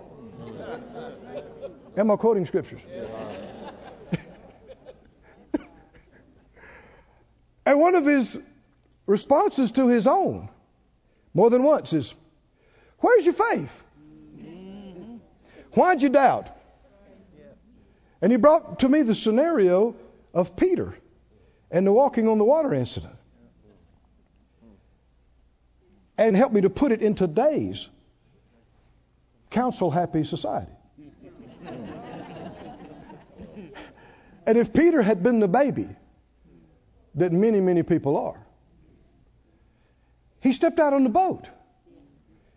[1.96, 2.80] Am I quoting scriptures?
[7.66, 8.38] and one of his
[9.06, 10.48] responses to his own,
[11.34, 12.14] more than once, is,
[13.00, 13.84] Where's your faith?
[15.72, 16.61] Why'd you doubt?
[18.22, 19.96] And he brought to me the scenario
[20.32, 20.94] of Peter
[21.72, 23.16] and the walking on the water incident.
[26.16, 27.88] And helped me to put it in today's
[29.50, 30.70] council happy society.
[34.46, 35.88] and if Peter had been the baby
[37.16, 38.40] that many, many people are,
[40.40, 41.48] he stepped out on the boat.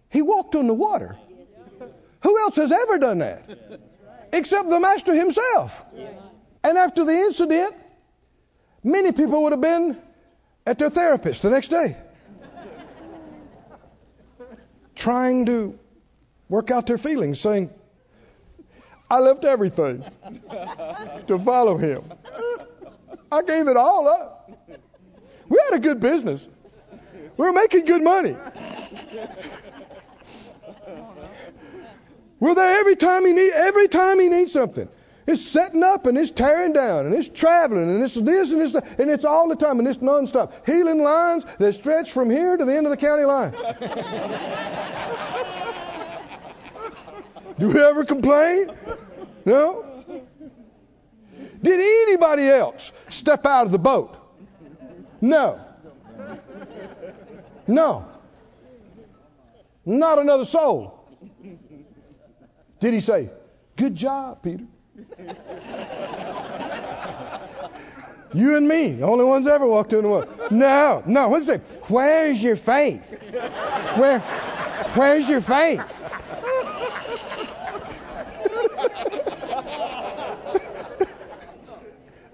[0.10, 1.18] He walked on the water.
[2.22, 3.50] Who else has ever done that?
[4.34, 5.82] Except the master himself.
[6.64, 7.76] And after the incident,
[8.84, 9.98] many people would have been
[10.66, 11.96] at their therapist the next day,
[14.96, 15.78] trying to
[16.50, 17.70] work out their feelings, saying,
[19.10, 20.04] I left everything
[21.28, 22.02] to follow him.
[23.32, 24.52] I gave it all up.
[25.48, 26.48] We had a good business.
[27.38, 28.36] We were making good money.
[32.40, 34.90] We're there every time he need every time he needs something.
[35.28, 38.74] It's setting up and it's tearing down and it's traveling and it's this and it's
[38.74, 40.52] that and it's all the time and it's nonstop.
[40.66, 43.52] Healing lines that stretch from here to the end of the county line.
[47.58, 48.70] Do we ever complain?
[49.46, 49.86] No?
[51.64, 54.16] Did anybody else step out of the boat?
[55.22, 55.60] No.
[57.66, 58.06] No.
[59.86, 61.05] Not another soul.
[62.80, 63.30] Did he say,
[63.76, 64.66] Good job, Peter?
[68.34, 70.30] you and me, the only ones ever walked in the water.
[70.52, 71.30] No, no.
[71.30, 71.62] What's it?
[71.88, 73.04] Where's your faith?
[73.98, 75.82] Where, where's your faith?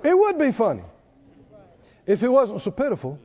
[0.04, 0.84] it would be funny
[2.06, 3.20] if it wasn't so pitiful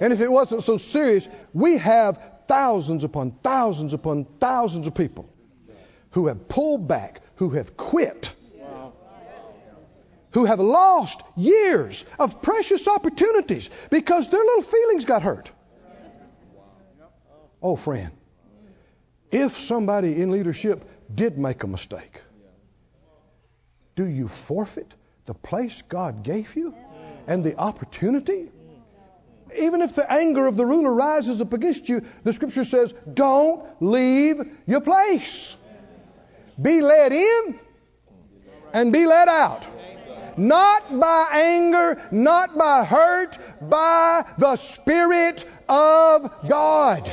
[0.00, 1.28] and if it wasn't so serious.
[1.52, 5.28] We have thousands upon thousands upon thousands of people
[6.16, 8.34] who have pulled back, who have quit,
[10.30, 15.50] who have lost years of precious opportunities because their little feelings got hurt.
[17.62, 18.12] Oh, friend,
[19.30, 22.22] if somebody in leadership did make a mistake,
[23.94, 24.90] do you forfeit
[25.26, 26.74] the place God gave you
[27.26, 28.48] and the opportunity?
[29.54, 33.62] Even if the anger of the ruler rises up against you, the scripture says, don't
[33.82, 35.54] leave your place.
[36.60, 37.58] Be led in
[38.72, 39.66] and be led out.
[40.38, 47.10] Not by anger, not by hurt, by the Spirit of God.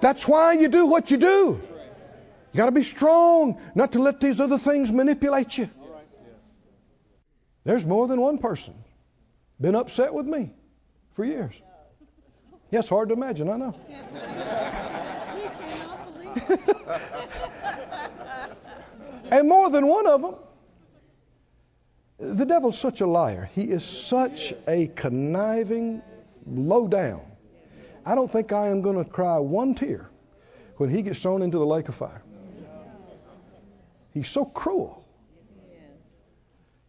[0.00, 1.60] That's why you do what you do.
[2.52, 5.68] You got to be strong not to let these other things manipulate you.
[7.64, 8.74] There's more than one person
[9.60, 10.52] been upset with me
[11.14, 11.54] for years.
[12.70, 13.74] Yeah, it's hard to imagine, I know.
[19.30, 20.34] and more than one of them.
[22.18, 23.48] The devil's such a liar.
[23.54, 26.02] He is such a conniving,
[26.46, 27.22] low down.
[28.04, 30.10] I don't think I am going to cry one tear
[30.78, 32.22] when he gets thrown into the lake of fire.
[34.12, 35.04] He's so cruel.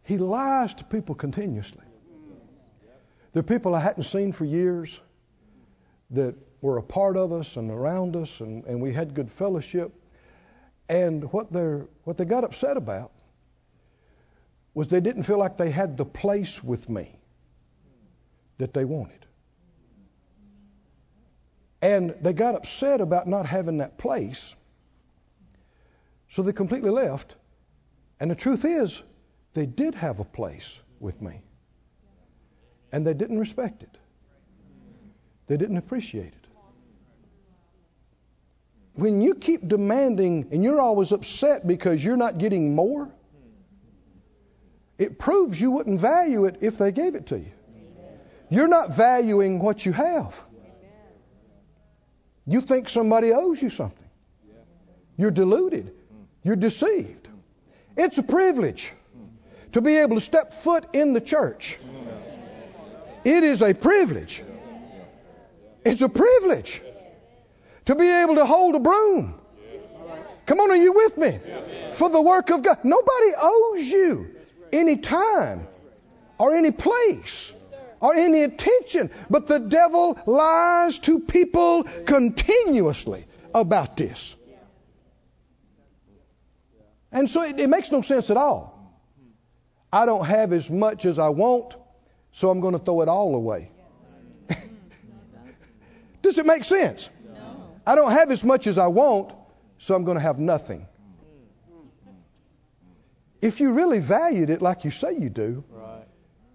[0.02, 1.84] He lies to people continuously.
[3.32, 5.00] There are people I hadn't seen for years
[6.10, 9.92] that were a part of us and around us, and, and we had good fellowship.
[10.88, 11.64] And what, they
[12.04, 13.12] what they got upset about
[14.74, 17.18] was they didn't feel like they had the place with me
[18.58, 19.26] that they wanted.
[21.82, 24.54] And they got upset about not having that place,
[26.28, 27.34] so they completely left.
[28.18, 29.02] And the truth is,
[29.54, 31.40] they did have a place with me.
[32.92, 33.96] And they didn't respect it,
[35.46, 36.39] they didn't appreciate it
[38.94, 43.10] when you keep demanding and you're always upset because you're not getting more,
[44.98, 47.52] it proves you wouldn't value it if they gave it to you.
[48.50, 50.42] You're not valuing what you have.
[52.46, 54.08] You think somebody owes you something.
[55.16, 55.92] You're deluded.
[56.42, 57.28] You're deceived.
[57.96, 58.92] It's a privilege
[59.72, 61.78] to be able to step foot in the church.
[63.24, 64.42] It is a privilege.
[65.84, 66.82] It's a privilege
[67.86, 69.34] to be able to hold a broom.
[70.46, 71.38] Come on, are you with me?
[71.94, 72.78] For the work of God.
[72.82, 74.34] Nobody owes you
[74.72, 75.66] any time
[76.38, 77.52] or any place
[78.00, 84.34] or any attention, but the devil lies to people continuously about this.
[87.12, 88.76] And so it, it makes no sense at all.
[89.92, 91.74] I don't have as much as I want,
[92.32, 93.70] so I'm going to throw it all away.
[96.22, 97.08] Does it make sense?
[97.90, 99.32] I don't have as much as I want,
[99.78, 100.86] so I'm going to have nothing.
[103.42, 105.64] If you really valued it like you say you do,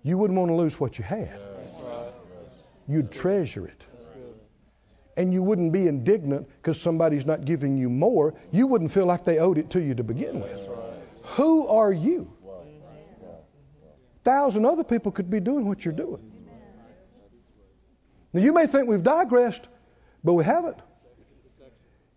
[0.01, 1.37] you wouldn't want to lose what you had.
[2.87, 3.83] You'd treasure it.
[5.17, 8.33] And you wouldn't be indignant because somebody's not giving you more.
[8.53, 10.69] You wouldn't feel like they owed it to you to begin with.
[11.35, 12.31] Who are you?
[13.25, 16.31] A thousand other people could be doing what you're doing.
[18.31, 19.67] Now, you may think we've digressed,
[20.23, 20.77] but we haven't.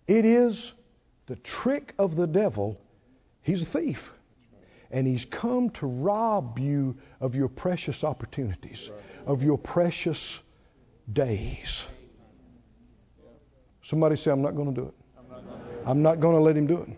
[0.08, 0.72] It is
[1.26, 2.80] the trick of the devil.
[3.42, 4.12] He's a thief.
[4.90, 8.90] And he's come to rob you of your precious opportunities,
[9.26, 10.40] of your precious
[11.12, 11.84] days.
[13.82, 14.94] Somebody say, I'm not going to do it.
[15.84, 16.88] I'm not going to let him do it.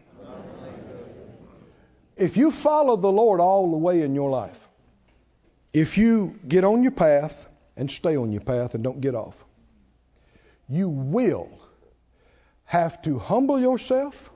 [2.17, 4.59] If you follow the Lord all the way in your life,
[5.73, 9.45] if you get on your path and stay on your path and don't get off,
[10.69, 11.60] you will
[12.71, 14.31] have to humble yourself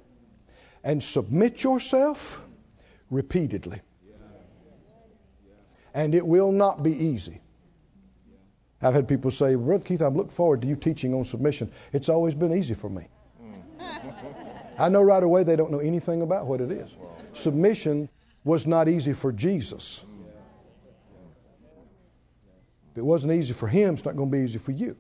[0.83, 2.43] and submit yourself
[3.09, 3.81] repeatedly.
[5.95, 7.41] And it will not be easy.
[8.83, 11.71] I've had people say, Brother Keith, I'm looking forward to you teaching on submission.
[11.93, 13.07] It's always been easy for me.
[13.41, 14.09] Hmm.
[14.79, 16.93] I know right away they don't know anything about what it is.
[17.35, 18.09] Submission
[18.43, 20.05] was not easy for Jesus.
[22.91, 24.97] If it wasn't easy for him, it's not going to be easy for you.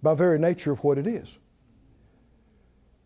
[0.00, 1.36] By very nature of what it is.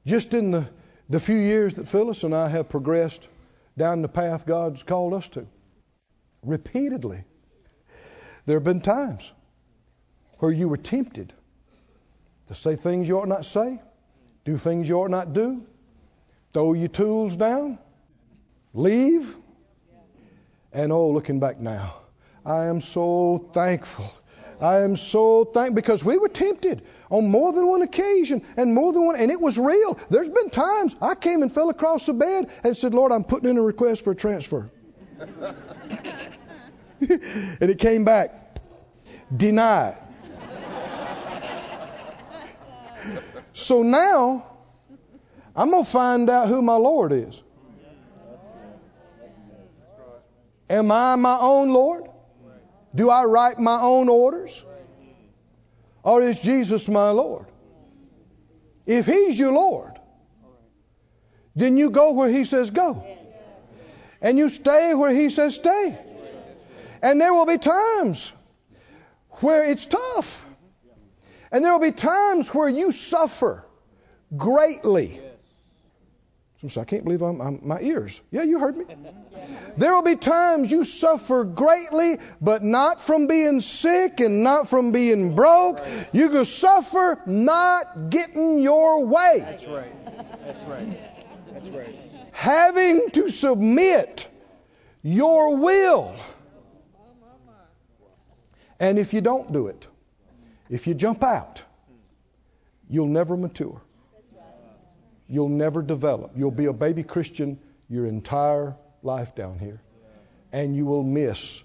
[0.07, 0.68] Just in the,
[1.09, 3.28] the few years that Phyllis and I have progressed
[3.76, 5.46] down the path God's called us to,
[6.42, 7.24] repeatedly,
[8.46, 9.30] there have been times
[10.38, 11.32] where you were tempted
[12.48, 13.80] to say things you ought not say,
[14.44, 15.64] do things you ought not do,
[16.53, 17.78] throw your tools down,
[18.74, 19.36] leave,
[20.72, 21.94] and oh, looking back now,
[22.44, 24.11] I am so thankful.
[24.61, 28.92] I am so thankful because we were tempted on more than one occasion and more
[28.92, 29.98] than one, and it was real.
[30.08, 33.50] There's been times I came and fell across the bed and said, Lord, I'm putting
[33.50, 34.70] in a request for a transfer.
[37.00, 38.34] and it came back
[39.36, 39.96] denied.
[43.52, 44.46] so now
[45.54, 47.42] I'm going to find out who my Lord is.
[50.68, 52.04] Am I my own Lord?
[52.94, 54.64] Do I write my own orders?
[56.03, 57.46] Or is Jesus my Lord?
[58.86, 59.92] If He's your Lord,
[61.55, 63.05] then you go where He says go.
[64.22, 65.98] And you stay where He says stay.
[67.03, 68.32] And there will be times
[69.40, 70.46] where it's tough.
[71.53, 73.64] And there will be times where you suffer
[74.36, 75.20] greatly.
[76.68, 78.20] So I can't believe I'm, I'm, my ears.
[78.30, 78.84] Yeah, you heard me.
[79.78, 84.92] There will be times you suffer greatly, but not from being sick and not from
[84.92, 85.80] being broke.
[86.12, 89.38] You can suffer not getting your way.
[89.38, 90.44] That's right.
[90.44, 91.00] That's right.
[91.52, 91.96] That's right.
[92.32, 94.28] Having to submit
[95.02, 96.14] your will.
[98.78, 99.86] And if you don't do it,
[100.68, 101.62] if you jump out,
[102.88, 103.80] you'll never mature.
[105.30, 106.32] You'll never develop.
[106.34, 108.74] You'll be a baby Christian your entire
[109.04, 109.80] life down here.
[110.52, 111.62] And you will miss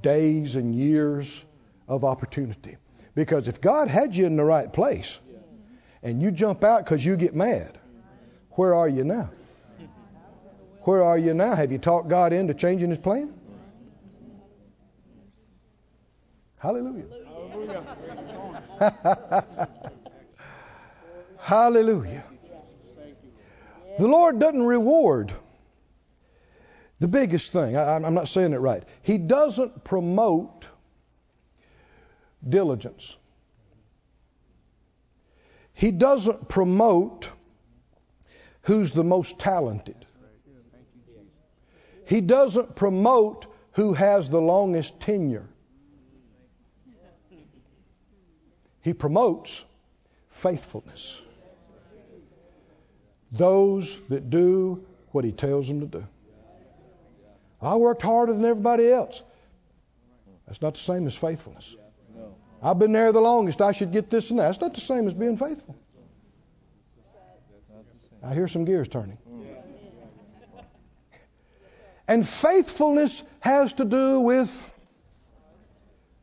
[0.00, 1.44] days and years
[1.86, 2.78] of opportunity.
[3.14, 5.18] Because if God had you in the right place
[6.02, 7.78] and you jump out because you get mad,
[8.52, 9.30] where are you now?
[10.82, 11.54] Where are you now?
[11.54, 13.34] Have you talked God into changing his plan?
[16.58, 17.04] Hallelujah.
[21.38, 22.24] Hallelujah.
[23.98, 25.32] The Lord doesn't reward
[26.98, 27.76] the biggest thing.
[27.76, 28.82] I, am not saying it right.
[29.02, 30.68] He doesn't promote
[32.46, 33.16] diligence.
[35.72, 37.30] He doesn't promote
[38.62, 40.06] who's the most talented.
[42.06, 45.46] He doesn't promote who has the longest tenure.
[48.80, 49.64] He promotes
[50.30, 51.20] faithfulness.
[53.36, 56.06] Those that do what he tells them to do.
[57.60, 59.22] I worked harder than everybody else.
[60.46, 61.74] That's not the same as faithfulness.
[62.62, 63.60] I've been there the longest.
[63.60, 64.46] I should get this and that.
[64.46, 65.76] That's not the same as being faithful.
[68.22, 69.18] I hear some gears turning.
[72.08, 74.72] And faithfulness has to do with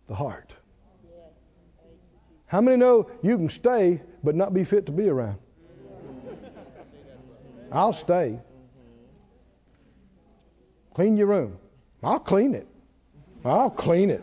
[0.07, 0.53] the heart.
[2.45, 5.39] How many know you can stay but not be fit to be around?
[7.73, 8.39] I'll stay.
[10.93, 11.57] Clean your room.
[12.03, 12.67] I'll clean it.
[13.43, 14.21] I'll clean it.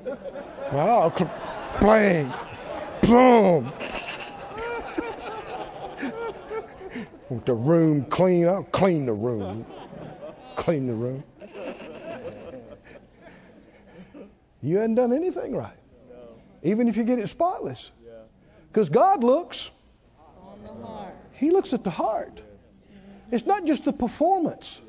[0.71, 1.31] I'll cl-
[1.81, 2.33] bang,
[3.03, 3.73] boom.
[7.29, 8.47] Want the room clean?
[8.47, 9.67] I'll clean the room.
[10.57, 11.25] Clean the room.
[14.63, 15.77] You hadn't done anything right.
[16.63, 17.91] Even if you get it spotless.
[18.69, 19.71] Because God looks.
[21.33, 22.43] He looks at the heart.
[23.33, 24.81] It's not just the performance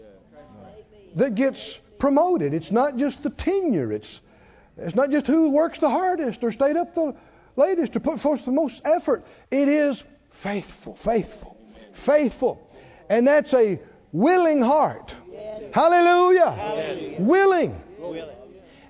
[1.16, 2.54] that gets promoted.
[2.54, 3.92] It's not just the tenure.
[3.92, 4.20] It's
[4.78, 7.16] it's not just who works the hardest or stayed up the
[7.56, 9.24] latest or put forth the most effort.
[9.52, 11.58] It is faithful, faithful,
[11.94, 12.68] faithful.
[13.10, 13.80] And that's a
[14.12, 15.14] willing heart.
[15.32, 15.74] Yes.
[15.74, 16.56] Hallelujah.
[16.58, 17.20] Yes.
[17.20, 17.80] Willing.
[18.02, 18.36] Oh, willing.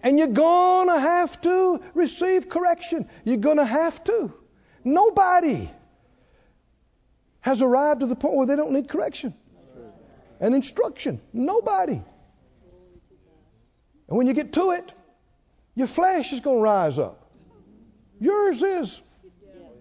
[0.03, 3.07] And you're going to have to receive correction.
[3.23, 4.33] You're going to have to.
[4.83, 5.69] Nobody
[7.41, 9.33] has arrived to the point where they don't need correction
[10.41, 11.21] and instruction.
[11.31, 12.01] Nobody.
[14.09, 14.91] And when you get to it,
[15.75, 17.31] your flesh is going to rise up.
[18.19, 19.01] Yours is.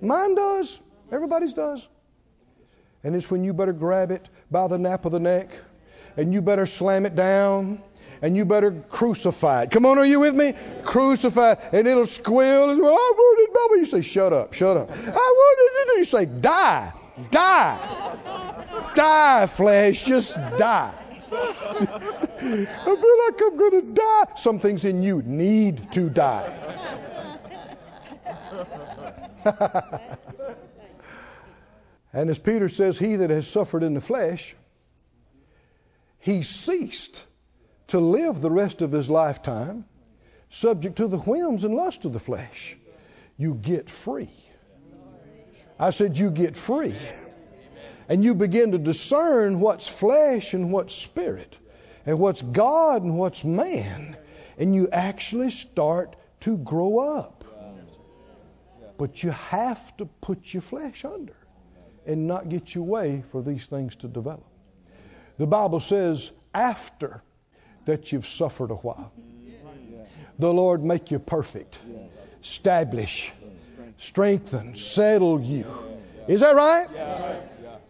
[0.01, 0.79] Mine does.
[1.11, 1.89] Everybody's does.
[3.03, 5.49] And it's when you better grab it by the nape of the neck
[6.17, 7.83] and you better slam it down
[8.23, 9.71] and you better crucify it.
[9.71, 10.55] Come on, are you with me?
[10.85, 12.67] Crucify it, and it'll squeal.
[12.67, 13.79] Well, oh, I wanted Baba.
[13.79, 14.91] You say, shut up, shut up.
[14.91, 15.99] I wanted it.
[15.99, 16.93] You say, die,
[17.31, 17.79] die,
[18.95, 20.95] die, flesh, just die.
[21.33, 24.25] I feel like I'm going to die.
[24.37, 26.57] Some things in you need to die.
[32.13, 34.55] and as Peter says, he that has suffered in the flesh,
[36.19, 37.25] he ceased
[37.89, 39.85] to live the rest of his lifetime
[40.51, 42.77] subject to the whims and lust of the flesh.
[43.37, 44.31] You get free.
[45.81, 46.95] I said, You get free.
[48.09, 51.57] And you begin to discern what's flesh and what's spirit,
[52.05, 54.17] and what's God and what's man.
[54.59, 57.45] And you actually start to grow up.
[58.99, 61.37] But you have to put your flesh under
[62.05, 64.45] and not get your way for these things to develop.
[65.39, 67.23] The Bible says, after
[67.87, 69.13] that you've suffered a while.
[70.39, 71.79] The Lord make you perfect,
[72.43, 73.33] establish,
[74.01, 75.67] strengthen, settle you.
[76.27, 76.89] Is that right?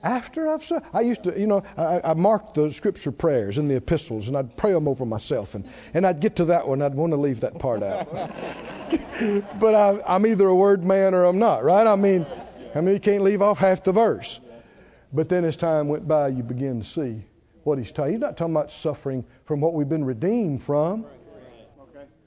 [0.03, 3.69] After I've said, I used to, you know, I, I, marked the scripture prayers in
[3.69, 5.55] the epistles and I'd pray them over myself.
[5.55, 8.09] And, and I'd get to that one, I'd want to leave that part out.
[9.61, 11.87] but I, I'm either a word man or I'm not, right?
[11.87, 12.27] I mean,
[12.75, 14.41] I mean, you can't leave off half the verse.
[15.13, 17.25] But then as time went by, you begin to see
[17.63, 18.13] what he's talking.
[18.13, 21.05] He's not talking about suffering from what we've been redeemed from.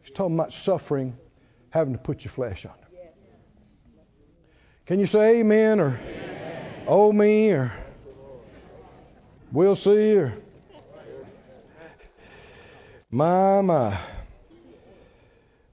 [0.03, 1.17] He's talking about suffering,
[1.71, 2.82] having to put your flesh under.
[4.85, 5.99] Can you say amen or
[6.87, 7.71] oh me or
[9.51, 10.33] we'll see or
[13.09, 13.97] my my.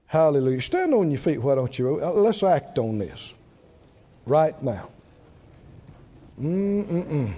[0.05, 0.61] Hallelujah.
[0.61, 1.99] Stand on your feet, why don't you?
[2.03, 3.33] Uh, Let's act on this
[4.25, 4.89] right now.
[6.39, 7.33] Mm-mm-mm.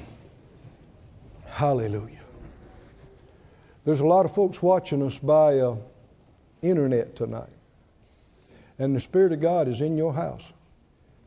[1.46, 2.20] Hallelujah.
[3.86, 5.78] There's a lot of folks watching us by uh,
[6.62, 7.50] internet tonight.
[8.80, 10.52] And the Spirit of God is in your house.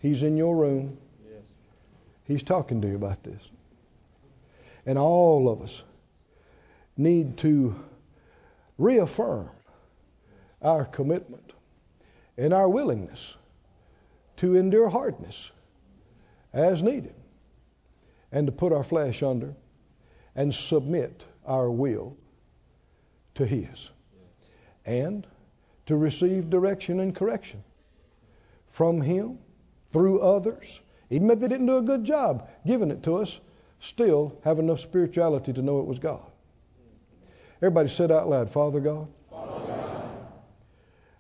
[0.06, 0.98] He's in your room.
[1.28, 1.42] Yes.
[2.28, 3.42] He's talking to you about this.
[4.86, 5.82] And all of us
[6.96, 7.74] need to
[8.78, 9.50] reaffirm
[10.62, 11.52] our commitment
[12.38, 13.34] and our willingness
[14.36, 15.50] to endure hardness
[16.52, 17.16] as needed
[18.30, 19.56] and to put our flesh under
[20.36, 22.16] and submit our will
[23.34, 23.90] to His
[24.84, 25.26] and
[25.86, 27.64] to receive direction and correction
[28.70, 29.40] from Him
[29.92, 30.80] through others.
[31.10, 33.40] Even if they didn't do a good job giving it to us,
[33.80, 36.30] still have enough spirituality to know it was God.
[37.58, 39.08] Everybody said out loud, Father God,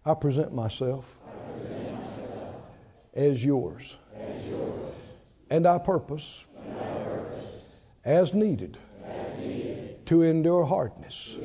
[0.04, 1.16] I present myself,
[3.14, 3.96] as, yours.
[5.50, 6.44] And I purpose,
[8.04, 8.78] as, needed,
[10.06, 11.36] to endure hardness,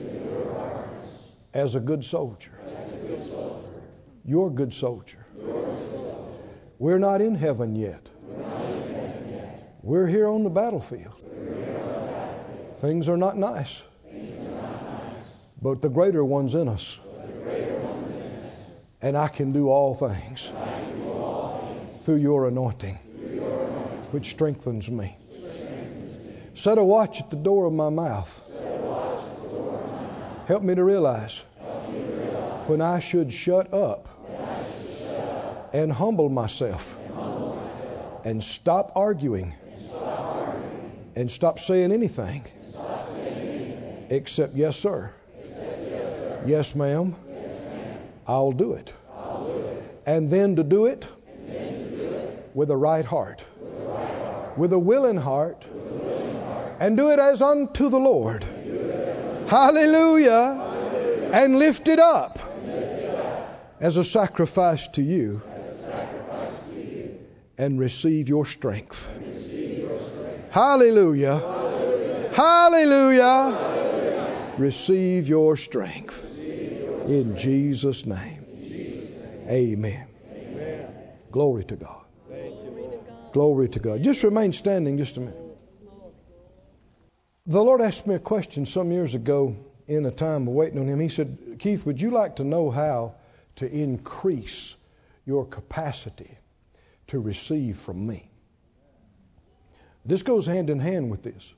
[1.53, 2.51] as a good soldier.
[4.26, 5.26] You're a good soldier.
[6.82, 8.10] We're not in heaven yet.
[9.84, 11.14] We're here on the battlefield.
[12.78, 13.84] Things are not nice.
[15.62, 16.98] But the greater one's in us.
[19.00, 20.52] And I can do all things
[22.04, 22.96] through your anointing,
[24.10, 25.16] which strengthens me.
[26.56, 28.34] Set a watch at the door of my mouth.
[30.48, 31.44] Help me to realize
[32.66, 34.11] when I should shut up
[35.74, 36.95] and humble myself
[38.24, 39.55] and stop arguing
[41.15, 42.45] and stop saying anything
[44.09, 45.11] except yes, sir.
[46.45, 47.15] Yes, ma'am.
[48.28, 48.93] I'll do it.
[50.05, 51.07] And then to do it
[52.53, 53.45] with a right heart,
[54.57, 55.65] with a willing heart,
[56.80, 58.43] and do it as unto the Lord.
[59.47, 60.67] Hallelujah.
[61.32, 62.39] And lift it up
[63.80, 65.41] as a sacrifice to you
[67.62, 69.07] and receive your strength.
[70.49, 71.38] Hallelujah.
[72.34, 73.55] Hallelujah.
[74.57, 76.39] Receive your strength.
[77.07, 78.43] In Jesus' name.
[79.47, 80.07] Amen.
[81.32, 82.03] Glory to God.
[83.32, 84.01] Glory to God.
[84.01, 85.38] Just remain standing just a minute.
[87.45, 89.55] The Lord asked me a question some years ago
[89.88, 90.99] in a time of waiting on Him.
[90.99, 93.14] He said, Keith, would you like to know how
[93.57, 94.76] to increase
[95.26, 96.39] your capacity
[97.12, 98.30] to receive from me?
[100.03, 101.53] This goes hand in hand with this,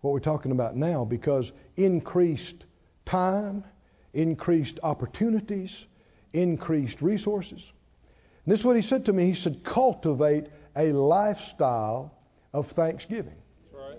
[0.00, 2.64] what we're talking about now, because increased
[3.04, 3.64] time,
[4.12, 5.84] increased opportunities,
[6.32, 7.72] increased resources.
[8.44, 9.26] And this is what he said to me.
[9.26, 12.12] He said, cultivate a lifestyle
[12.52, 13.36] of thanksgiving.
[13.72, 13.98] Right.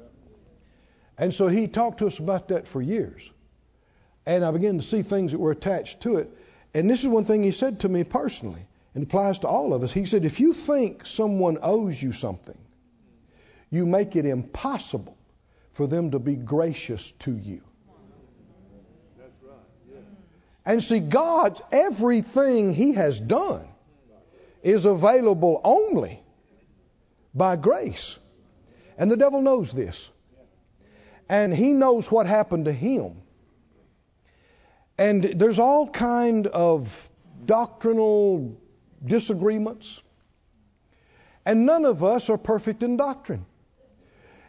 [1.17, 3.29] And so he talked to us about that for years.
[4.25, 6.29] And I began to see things that were attached to it.
[6.73, 9.73] And this is one thing he said to me personally, and it applies to all
[9.73, 9.91] of us.
[9.91, 12.57] He said, if you think someone owes you something,
[13.69, 15.17] you make it impossible
[15.73, 17.61] for them to be gracious to you.
[19.17, 19.57] Right.
[19.91, 19.99] Yeah.
[20.65, 23.67] And see, God's everything He has done
[24.61, 26.21] is available only
[27.33, 28.17] by grace.
[28.97, 30.09] And the devil knows this.
[31.29, 33.21] And he knows what happened to him.
[34.97, 37.09] And there's all kind of
[37.45, 38.57] doctrinal
[39.05, 40.01] disagreements.
[41.45, 43.45] And none of us are perfect in doctrine.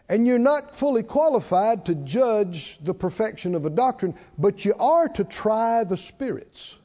[0.09, 5.09] And you're not fully qualified to judge the perfection of a doctrine, but you are
[5.09, 6.77] to try the spirits.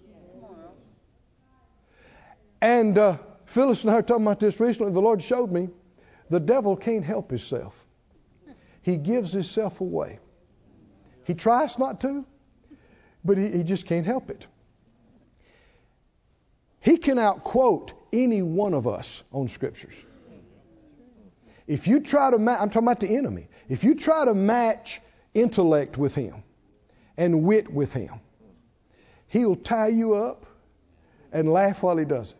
[2.61, 4.93] And uh, Phyllis and I were talking about this recently.
[4.93, 5.69] The Lord showed me
[6.29, 7.75] the devil can't help himself.
[8.81, 10.19] He gives himself away.
[11.25, 12.25] He tries not to,
[13.23, 14.47] but he, he just can't help it.
[16.81, 19.93] He can outquote any one of us on scriptures.
[21.67, 23.47] If you try to match, I'm talking about the enemy.
[23.67, 25.01] If you try to match
[25.33, 26.43] intellect with him
[27.15, 28.21] and wit with him,
[29.27, 30.45] he'll tie you up
[31.31, 32.37] and laugh while he does it.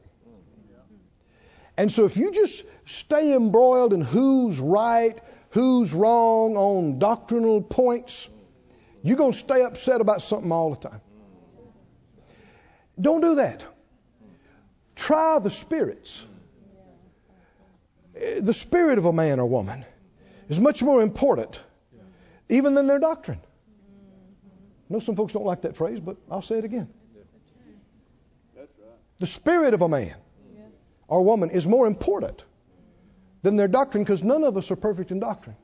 [1.77, 5.17] And so if you just stay embroiled in who's right,
[5.51, 8.27] who's wrong on doctrinal points,
[9.03, 11.01] you're going to stay upset about something all the time.
[12.99, 13.63] Don't do that.
[14.99, 16.23] Try the spirits.
[18.15, 19.85] Eh, the spirit of a man or woman
[20.49, 21.59] is much more important
[22.49, 23.39] even than their doctrine.
[24.89, 26.89] I know some folks don't like that phrase, but I'll say it again.
[29.19, 30.15] The spirit of a man
[31.07, 32.43] or woman is more important
[33.41, 35.55] than their doctrine because none of us are perfect in doctrine.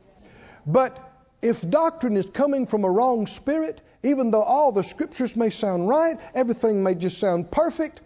[0.65, 0.97] But
[1.41, 5.89] if doctrine is coming from a wrong spirit, even though all the scriptures may sound
[5.89, 8.01] right, everything may just sound perfect,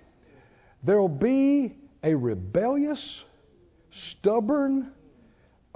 [0.83, 1.73] there will be
[2.03, 3.23] a rebellious,
[3.91, 4.91] stubborn,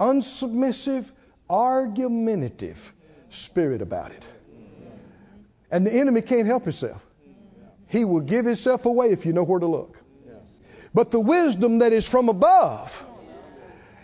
[0.00, 1.10] unsubmissive,
[1.48, 2.92] argumentative
[3.30, 4.26] spirit about it.
[5.70, 7.04] And the enemy can't help himself.
[7.88, 9.98] He will give himself away if you know where to look.
[10.92, 13.04] But the wisdom that is from above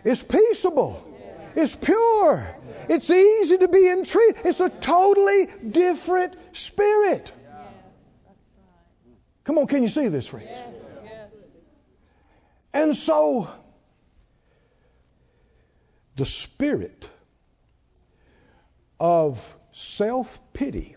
[0.04, 1.06] is peaceable,
[1.54, 2.46] it's pure,
[2.88, 4.38] it's easy to be entreated.
[4.44, 7.32] It's a totally different spirit.
[9.44, 10.48] Come on, can you see this, friends?
[12.72, 13.48] And so,
[16.16, 17.08] the spirit
[18.98, 20.96] of self pity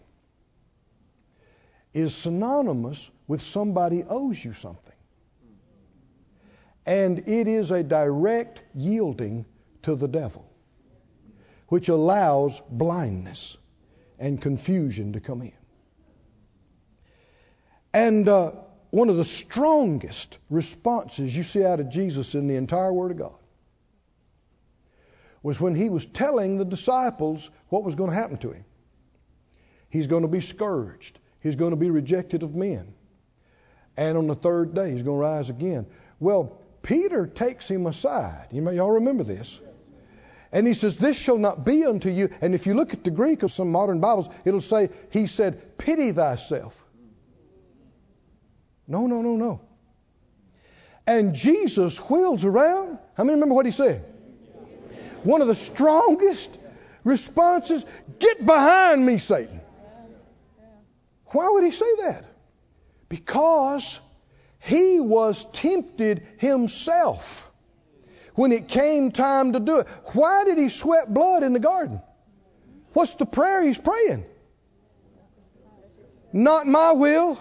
[1.93, 4.93] is synonymous with somebody owes you something.
[6.85, 9.45] And it is a direct yielding
[9.83, 10.45] to the devil,
[11.69, 13.57] which allows blindness
[14.19, 15.53] and confusion to come in.
[17.93, 18.51] And uh,
[18.93, 23.17] one of the strongest responses you see out of Jesus in the entire Word of
[23.17, 23.39] God
[25.41, 28.65] was when he was telling the disciples what was going to happen to him.
[29.89, 31.17] He's going to be scourged.
[31.39, 32.93] He's going to be rejected of men.
[33.97, 35.87] And on the third day, he's going to rise again.
[36.19, 38.49] Well, Peter takes him aside.
[38.51, 39.59] You may, y'all remember this.
[40.51, 42.29] And he says, This shall not be unto you.
[42.41, 45.79] And if you look at the Greek of some modern Bibles, it'll say, He said,
[45.79, 46.82] Pity thyself.
[48.87, 49.61] No, no, no, no.
[51.05, 52.97] And Jesus wheels around.
[53.15, 54.03] How many remember what he said?
[55.23, 56.49] One of the strongest
[57.03, 57.85] responses
[58.19, 59.59] Get behind me, Satan.
[61.27, 62.25] Why would he say that?
[63.09, 63.99] Because
[64.59, 67.51] he was tempted himself
[68.35, 69.87] when it came time to do it.
[70.13, 72.01] Why did he sweat blood in the garden?
[72.93, 74.23] What's the prayer he's praying?
[76.31, 77.39] Not my will,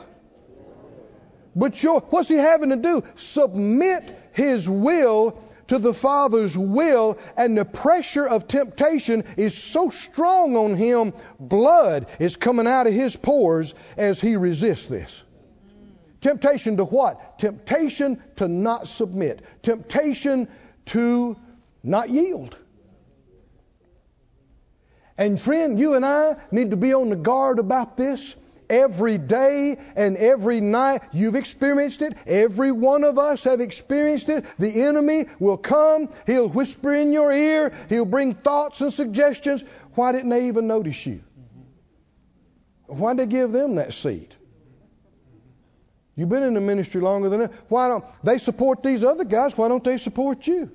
[1.55, 2.01] but your.
[2.01, 3.05] What's he having to do?
[3.15, 10.57] Submit his will to the Father's will, and the pressure of temptation is so strong
[10.57, 15.23] on him, blood is coming out of his pores as he resists this.
[16.21, 17.39] Temptation to what?
[17.39, 19.43] Temptation to not submit.
[19.63, 20.49] Temptation
[20.87, 21.37] to
[21.83, 22.57] not yield.
[25.19, 28.37] And friend, you and I need to be on the guard about this
[28.73, 31.03] every day and every night.
[31.13, 32.17] You've experienced it.
[32.27, 34.45] Every one of us have experienced it.
[34.59, 36.09] The enemy will come.
[36.27, 37.73] He'll whisper in your ear.
[37.89, 39.63] He'll bring thoughts and suggestions.
[39.95, 41.23] Why didn't they even notice you?
[42.87, 44.35] Why did they give them that seat?
[46.17, 47.51] You've been in the ministry longer than them.
[47.69, 49.57] Why don't they support these other guys?
[49.57, 50.71] Why don't they support you?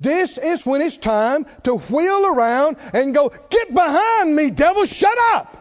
[0.00, 5.16] This is when it's time to wheel around and go, Get behind me, devil, shut
[5.32, 5.56] up!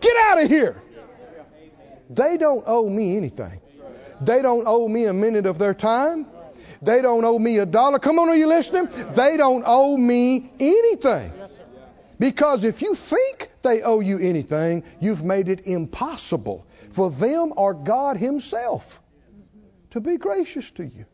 [0.00, 0.80] Get out of here!
[2.08, 3.60] They don't owe me anything.
[4.20, 6.26] They don't owe me a minute of their time.
[6.80, 7.98] They don't owe me a dollar.
[7.98, 8.88] Come on, are you listening?
[9.12, 11.32] They don't owe me anything.
[12.18, 17.74] Because if you think they owe you anything, you've made it impossible for them or
[17.74, 19.02] God Himself
[19.90, 21.06] to be gracious to you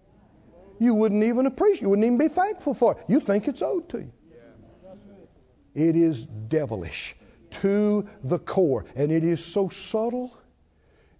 [0.80, 3.04] you wouldn't even appreciate, you wouldn't even be thankful for it.
[3.06, 4.12] You think it's owed to you.
[5.74, 7.14] It is devilish
[7.50, 10.32] to the core, and it is so subtle,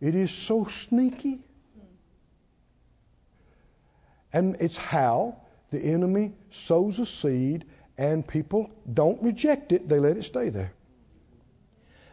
[0.01, 1.41] it is so sneaky.
[4.33, 5.37] And it's how
[5.71, 7.67] the enemy sows a seed,
[7.99, 10.73] and people don't reject it, they let it stay there.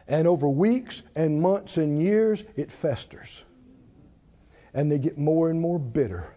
[0.06, 3.42] And over weeks and months and years, it festers.
[4.74, 6.28] And they get more and more bitter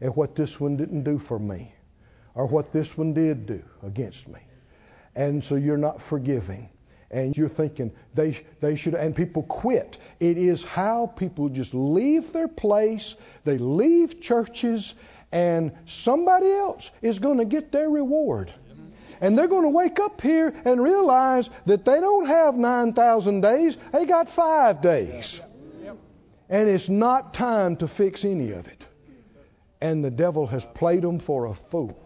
[0.00, 1.72] at what this one didn't do for me
[2.34, 4.40] or what this one did do against me.
[5.14, 6.70] And so you're not forgiving.
[7.10, 9.96] And you're thinking they, they should, and people quit.
[10.20, 14.94] It is how people just leave their place, they leave churches,
[15.32, 18.52] and somebody else is going to get their reward.
[19.22, 23.78] And they're going to wake up here and realize that they don't have 9,000 days,
[23.90, 25.40] they got five days.
[26.50, 28.87] And it's not time to fix any of it
[29.80, 31.98] and the devil has played them for a fool.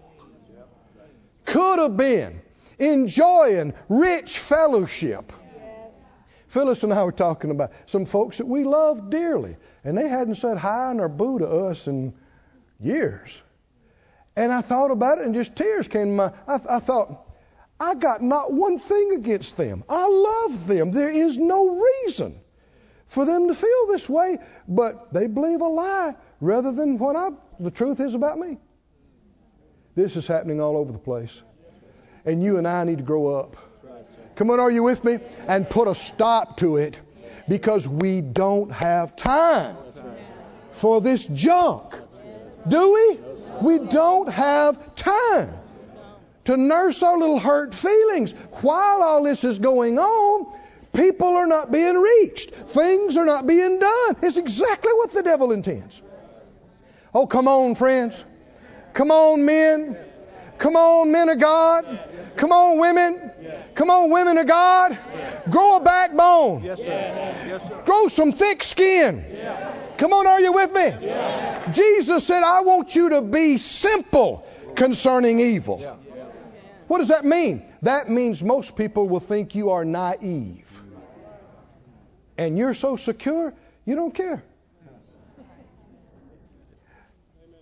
[1.45, 2.41] could have been
[2.79, 5.33] enjoying rich fellowship.
[6.49, 10.35] Phyllis and I were talking about some folks that we love dearly, and they hadn't
[10.35, 12.13] said hi nor boo to us in
[12.79, 13.41] years.
[14.37, 16.33] And I thought about it, and just tears came to my.
[16.47, 17.27] I, I thought,
[17.81, 19.83] I got not one thing against them.
[19.89, 20.93] I love them.
[20.93, 22.39] There is no reason
[23.09, 27.31] for them to feel this way, but they believe a lie rather than what I,
[27.61, 28.59] the truth is about me.
[29.95, 31.41] This is happening all over the place.
[32.25, 33.57] And you and I need to grow up.
[34.37, 35.19] Come on, are you with me?
[35.47, 36.99] And put a stop to it
[37.49, 39.77] because we don't have time
[40.73, 41.95] for this junk.
[42.67, 43.19] Do we?
[43.61, 45.55] We don't have time
[46.47, 48.33] to nurse our little hurt feelings.
[48.63, 50.59] While all this is going on,
[50.93, 52.51] people are not being reached.
[52.51, 54.17] Things are not being done.
[54.23, 56.01] It's exactly what the devil intends.
[57.15, 58.25] Oh, come on, friends.
[58.95, 59.97] Come on, men.
[60.59, 61.99] Come on, men of God.
[62.37, 63.31] Come on, women.
[63.75, 64.97] Come on, women of God.
[65.51, 66.63] Grow a backbone.
[66.63, 67.83] Yes, sir.
[67.85, 69.25] Grow some thick skin.
[69.99, 71.73] Come on, are you with me?
[71.73, 75.79] Jesus said, I want you to be simple concerning evil.
[76.89, 77.63] What does that mean?
[77.83, 80.69] That means most people will think you are naive.
[82.39, 83.53] And you're so secure,
[83.85, 84.43] you don't care.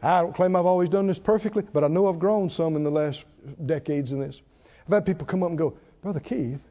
[0.02, 2.84] I don't claim I've always done this perfectly, but I know I've grown some in
[2.84, 3.24] the last
[3.64, 4.40] decades in this.
[4.86, 6.64] I've had people come up and go, Brother Keith,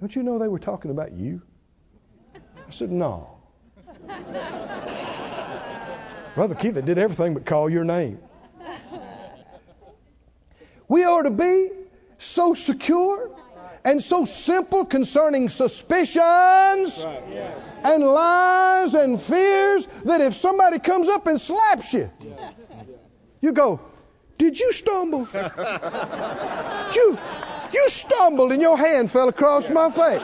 [0.00, 1.42] don't you know they were talking about you?
[2.34, 3.30] I said, No.
[6.34, 8.20] Brother Keith, they did everything but call your name.
[10.86, 11.70] We are to be
[12.18, 13.30] so secure
[13.86, 17.06] and so simple concerning suspicions
[17.84, 22.10] and lies and fears that if somebody comes up and slaps you,
[23.40, 23.80] you go,
[24.38, 25.28] Did you stumble?
[26.94, 27.18] you,
[27.72, 30.22] you stumbled and your hand fell across my face.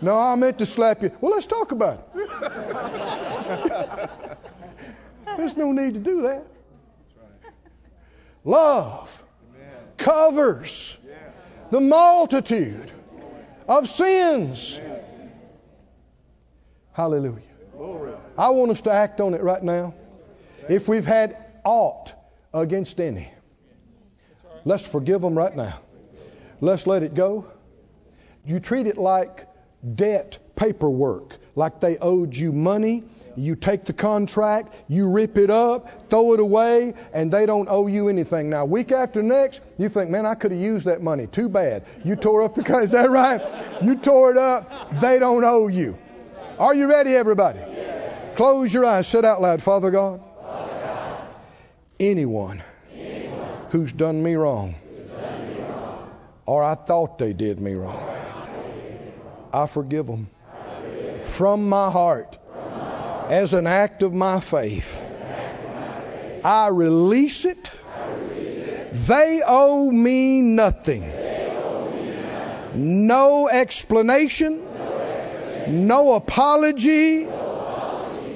[0.00, 1.12] no, I meant to slap you.
[1.20, 4.10] Well, let's talk about it.
[5.36, 6.46] There's no need to do that.
[8.44, 9.24] Love
[9.96, 10.96] covers
[11.70, 12.90] the multitude
[13.68, 14.78] of sins.
[16.92, 17.42] Hallelujah.
[18.38, 19.94] I want us to act on it right now.
[20.68, 22.12] If we've had aught
[22.52, 23.30] against any,
[24.64, 25.80] let's forgive them right now.
[26.60, 27.46] Let's let it go.
[28.44, 29.46] You treat it like
[29.94, 33.04] debt paperwork, like they owed you money.
[33.36, 37.86] You take the contract, you rip it up, throw it away, and they don't owe
[37.86, 38.48] you anything.
[38.48, 41.26] Now, week after next, you think, man, I could have used that money.
[41.26, 41.84] Too bad.
[42.04, 42.84] You tore up the contract.
[42.84, 43.42] Is that right?
[43.82, 45.00] You tore it up.
[45.00, 45.98] They don't owe you.
[46.58, 47.60] Are you ready, everybody?
[48.36, 49.06] Close your eyes.
[49.06, 50.22] Say out loud, Father God.
[52.00, 52.62] Anyone
[53.70, 54.74] who's done me wrong,
[56.44, 58.02] or I thought they did me wrong,
[59.52, 60.28] I forgive them
[61.22, 62.38] from my heart
[63.28, 65.04] as an act of my faith.
[66.44, 67.70] I release it.
[68.92, 71.10] They owe me nothing.
[72.74, 74.62] No explanation,
[75.68, 77.26] no apology,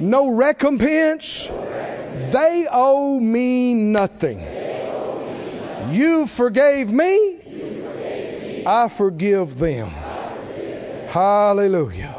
[0.01, 1.47] no recompense.
[1.47, 4.41] They owe me nothing.
[5.91, 8.65] You forgave me.
[8.67, 9.89] I forgive them.
[11.09, 12.15] Hallelujah.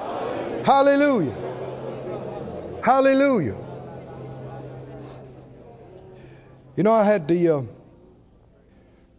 [0.63, 1.50] Hallelujah.
[2.83, 3.55] Hallelujah.
[6.75, 7.61] You know, I had the uh,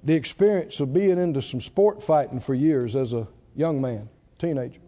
[0.03, 4.09] the experience of being into some sport fighting for years as a young man,
[4.39, 4.81] teenager.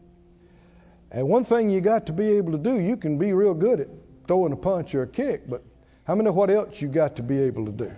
[1.12, 3.80] And one thing you got to be able to do, you can be real good
[3.80, 3.88] at
[4.26, 5.62] throwing a punch or a kick, but
[6.02, 7.92] how many what else you got to be able to do?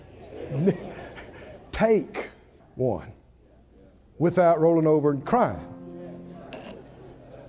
[1.72, 2.28] Take
[2.74, 3.12] one
[4.18, 5.66] without rolling over and crying.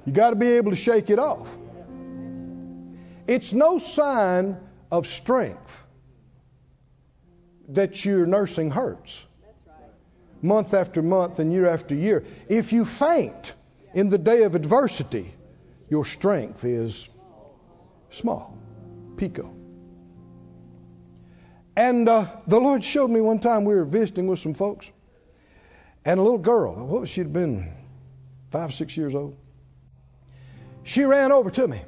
[0.05, 1.49] You got to be able to shake it off.
[3.27, 4.57] It's no sign
[4.89, 5.85] of strength
[7.69, 9.23] that you're nursing hurts
[10.41, 12.25] month after month and year after year.
[12.47, 13.53] If you faint
[13.93, 15.33] in the day of adversity,
[15.89, 17.07] your strength is
[18.11, 18.57] small.
[19.17, 19.53] Pico.
[21.75, 24.89] And uh, the Lord showed me one time we were visiting with some folks,
[26.05, 27.71] and a little girl, what she'd been
[28.51, 29.35] five, six years old.
[30.83, 31.81] She ran over to me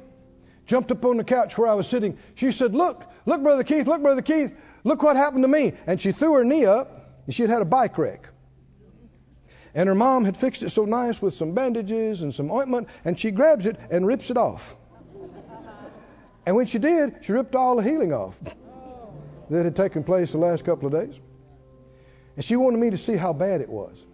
[0.70, 2.16] jumped up on the couch where I was sitting.
[2.36, 5.74] She said, Look, look, Brother Keith, look, Brother Keith, look what happened to me.
[5.86, 8.28] And she threw her knee up, and she had had a bike wreck.
[9.74, 13.18] And her mom had fixed it so nice with some bandages and some ointment, and
[13.18, 14.76] she grabs it and rips it off.
[16.46, 18.38] And when she did, she ripped all the healing off.
[19.50, 21.20] that had taken place the last couple of days.
[22.36, 24.06] And she wanted me to see how bad it was.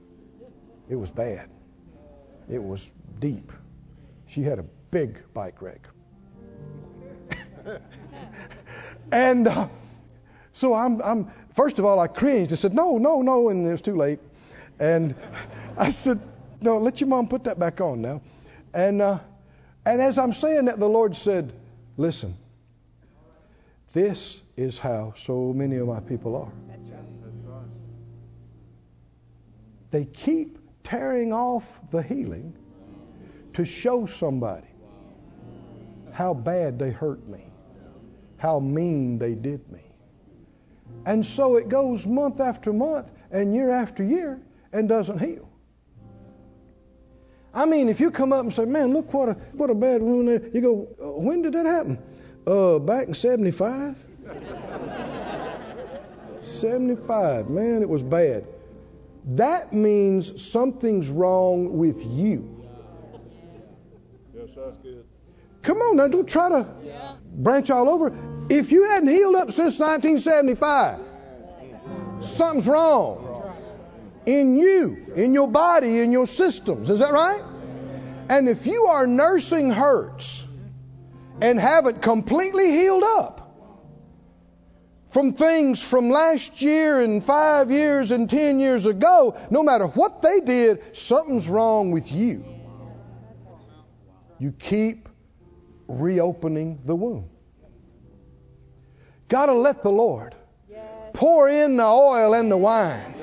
[0.89, 1.51] It was bad.
[2.51, 3.53] It was deep.
[4.27, 5.87] She had a big bike wreck.
[9.13, 9.69] and uh,
[10.53, 12.53] so I'm, I'm, first of all, I cringed.
[12.53, 14.21] I said, no, no, no, and it was too late.
[14.79, 15.15] And
[15.77, 16.21] I said,
[16.61, 18.23] no, let your mom put that back on now.
[18.73, 19.19] And, uh,
[19.85, 21.53] and as I'm saying that, the Lord said,
[21.97, 22.37] listen,
[23.93, 26.53] this is how so many of my people are.
[29.91, 32.55] They keep tearing off the healing
[33.55, 34.67] to show somebody
[36.13, 37.45] how bad they hurt me,
[38.39, 39.81] how mean they did me.
[41.05, 44.41] And so it goes month after month and year after year
[44.73, 45.49] and doesn't heal.
[47.55, 50.03] I mean, if you come up and say, "Man, look what a what a bad
[50.03, 51.99] wound there," you go, uh, "When did that happen?"
[52.47, 53.97] Uh, back in '75.
[56.43, 58.47] 75, man, it was bad.
[59.35, 62.65] That means something's wrong with you.
[64.35, 65.05] Yes, that's good.
[65.67, 66.67] Come on now, don't try to
[67.33, 68.17] branch all over.
[68.49, 71.01] If you hadn't healed up since 1975,
[72.25, 73.53] something's wrong
[74.27, 76.89] in you, in your body, in your systems.
[76.89, 77.43] Is that right?
[78.29, 80.45] And if you are nursing hurts
[81.41, 83.43] and haven't completely healed up
[85.11, 90.23] from things from last year and five years and ten years ago, no matter what
[90.23, 92.45] they did, something's wrong with you.
[94.39, 95.06] You keep
[95.89, 97.29] reopening the wound.
[99.29, 100.35] Got to let the Lord
[101.13, 103.15] pour in the oil and the wine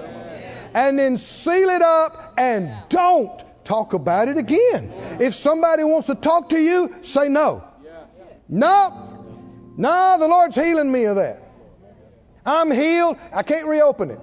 [0.74, 4.92] and then seal it up and don't talk about it again.
[5.20, 7.64] If somebody wants to talk to you, say no.
[8.50, 9.10] No.
[9.78, 11.42] No, the Lord's healing me of that.
[12.46, 13.18] I'm healed.
[13.32, 14.20] I can't reopen it.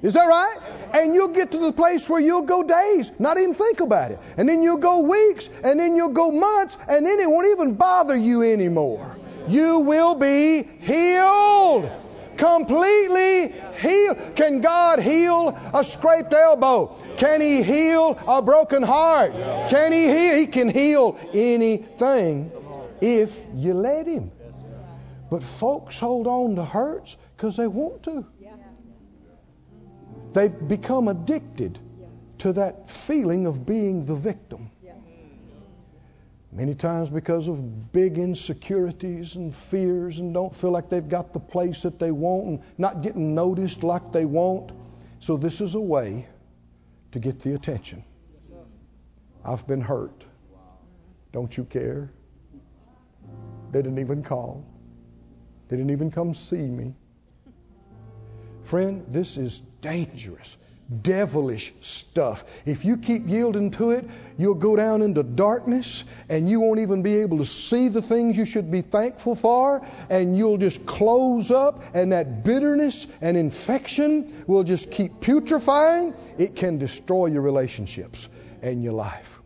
[0.00, 0.58] Is that right?
[0.94, 4.20] And you'll get to the place where you'll go days, not even think about it.
[4.36, 7.74] And then you'll go weeks, and then you'll go months, and then it won't even
[7.74, 9.16] bother you anymore.
[9.48, 11.90] You will be healed.
[12.36, 14.36] Completely healed.
[14.36, 16.96] Can God heal a scraped elbow?
[17.16, 19.32] Can He heal a broken heart?
[19.70, 20.36] Can He heal?
[20.36, 22.52] He can heal anything
[23.00, 24.30] if you let Him.
[25.30, 28.24] But folks hold on to hurts because they want to.
[30.32, 31.78] They've become addicted
[32.38, 34.70] to that feeling of being the victim.
[36.50, 41.40] Many times because of big insecurities and fears and don't feel like they've got the
[41.40, 44.72] place that they want and not getting noticed like they want.
[45.20, 46.26] So this is a way
[47.12, 48.02] to get the attention.
[49.44, 50.24] I've been hurt.
[51.32, 52.10] Don't you care?
[53.70, 54.64] They didn't even call.
[55.68, 56.94] They didn't even come see me.
[58.64, 60.56] Friend, this is dangerous,
[61.02, 62.44] devilish stuff.
[62.64, 64.08] If you keep yielding to it,
[64.38, 68.36] you'll go down into darkness and you won't even be able to see the things
[68.36, 74.44] you should be thankful for, and you'll just close up, and that bitterness and infection
[74.46, 76.14] will just keep putrefying.
[76.38, 78.28] It can destroy your relationships
[78.62, 79.40] and your life.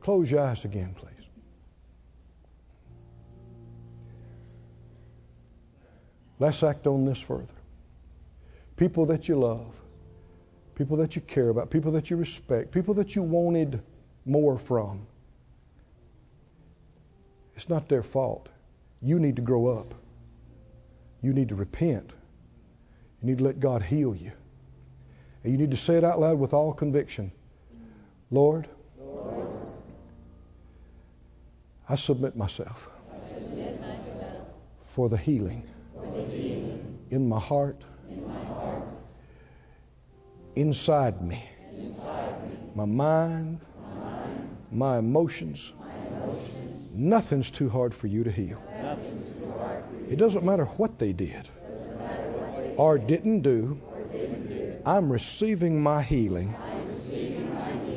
[0.00, 1.09] Close your eyes again, please.
[6.40, 7.54] Let's act on this further.
[8.76, 9.78] People that you love,
[10.74, 13.82] people that you care about, people that you respect, people that you wanted
[14.24, 15.06] more from.
[17.56, 18.48] It's not their fault.
[19.02, 19.94] You need to grow up.
[21.22, 22.10] You need to repent.
[23.20, 24.32] You need to let God heal you.
[25.44, 27.32] And you need to say it out loud with all conviction
[28.30, 28.66] Lord,
[28.98, 29.46] Lord.
[31.86, 34.46] I submit myself, I submit myself
[34.86, 35.64] for the healing
[37.10, 37.82] in my heart,
[40.54, 41.44] inside me,
[42.74, 43.60] my mind,
[44.70, 45.72] my emotions.
[46.92, 48.62] Nothing's too hard for you to heal.
[50.08, 51.48] It doesn't matter what they did
[52.76, 53.80] or didn't do.
[54.84, 56.54] I'm receiving my healing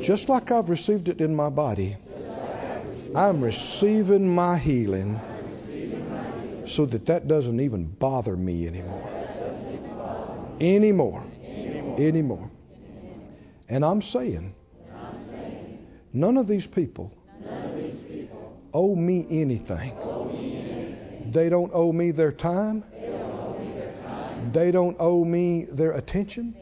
[0.02, 1.96] just like I've received it in my body.
[3.14, 5.20] I'm receiving my healing
[6.66, 9.10] so that that doesn't even bother me anymore.
[10.60, 11.24] Anymore.
[11.98, 12.50] Anymore.
[13.68, 14.54] And I'm saying,
[16.12, 17.12] none of these people
[18.72, 19.92] owe me anything.
[21.30, 22.84] They don't owe me their time.
[24.52, 26.54] They don't owe me their attention.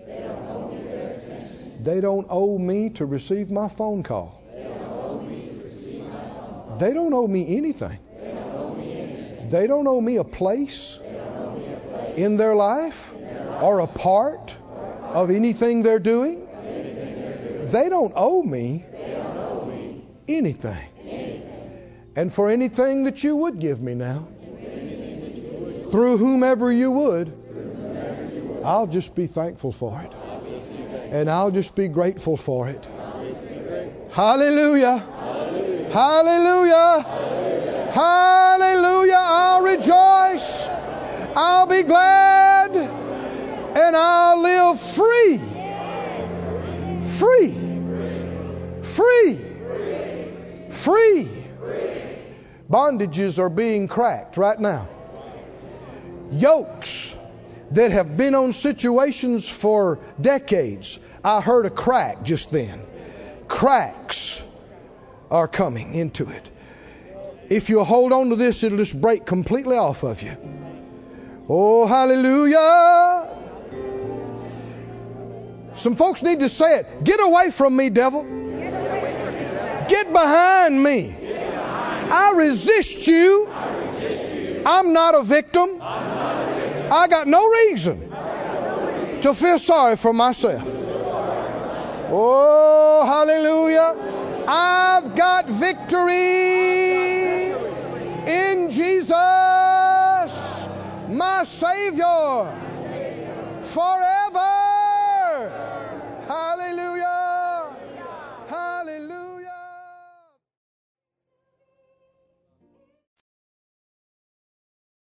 [1.82, 4.40] They don't owe me to receive my phone call.
[6.78, 7.98] They don't owe me anything.
[9.52, 10.98] They don't owe me a place
[12.16, 13.12] in their life
[13.60, 14.56] or a part
[15.02, 16.48] of anything they're doing.
[17.70, 18.86] They don't owe me
[20.26, 20.88] anything.
[22.16, 24.26] And for anything that you would give me now,
[25.90, 30.14] through whomever you would, I'll just be thankful for it.
[31.12, 32.88] And I'll just be grateful for it.
[34.12, 34.96] Hallelujah.
[35.92, 37.02] Hallelujah.
[37.92, 38.91] Hallelujah.
[39.12, 39.16] Hallelujah.
[39.18, 40.66] I'll rejoice.
[41.36, 42.76] I'll be glad.
[42.76, 45.38] And I'll live free.
[47.06, 47.54] Free.
[48.82, 49.38] Free.
[50.70, 51.28] Free.
[52.70, 54.88] Bondages are being cracked right now.
[56.30, 57.14] Yokes
[57.72, 60.98] that have been on situations for decades.
[61.22, 62.80] I heard a crack just then.
[63.48, 64.40] Cracks
[65.30, 66.51] are coming into it.
[67.52, 70.34] If you hold on to this, it'll just break completely off of you.
[71.50, 73.28] Oh, hallelujah.
[75.74, 77.04] Some folks need to say it.
[77.04, 78.22] Get away from me, devil.
[78.22, 81.14] Get behind me.
[82.10, 83.46] I resist you.
[84.64, 85.78] I'm not a victim.
[85.82, 88.08] I got no reason
[89.20, 90.62] to feel sorry for myself.
[92.14, 94.21] Oh, hallelujah.
[94.54, 96.12] I've got victory
[98.30, 99.16] in Jesus,
[101.08, 102.54] my Savior,
[103.62, 104.50] forever.
[106.28, 107.74] Hallelujah.
[108.48, 109.48] Hallelujah.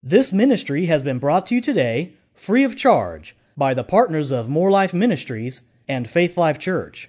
[0.03, 4.51] This ministry has been brought to you today free of charge by the partners of
[4.51, 7.09] More Life Ministries and Faith Life Church.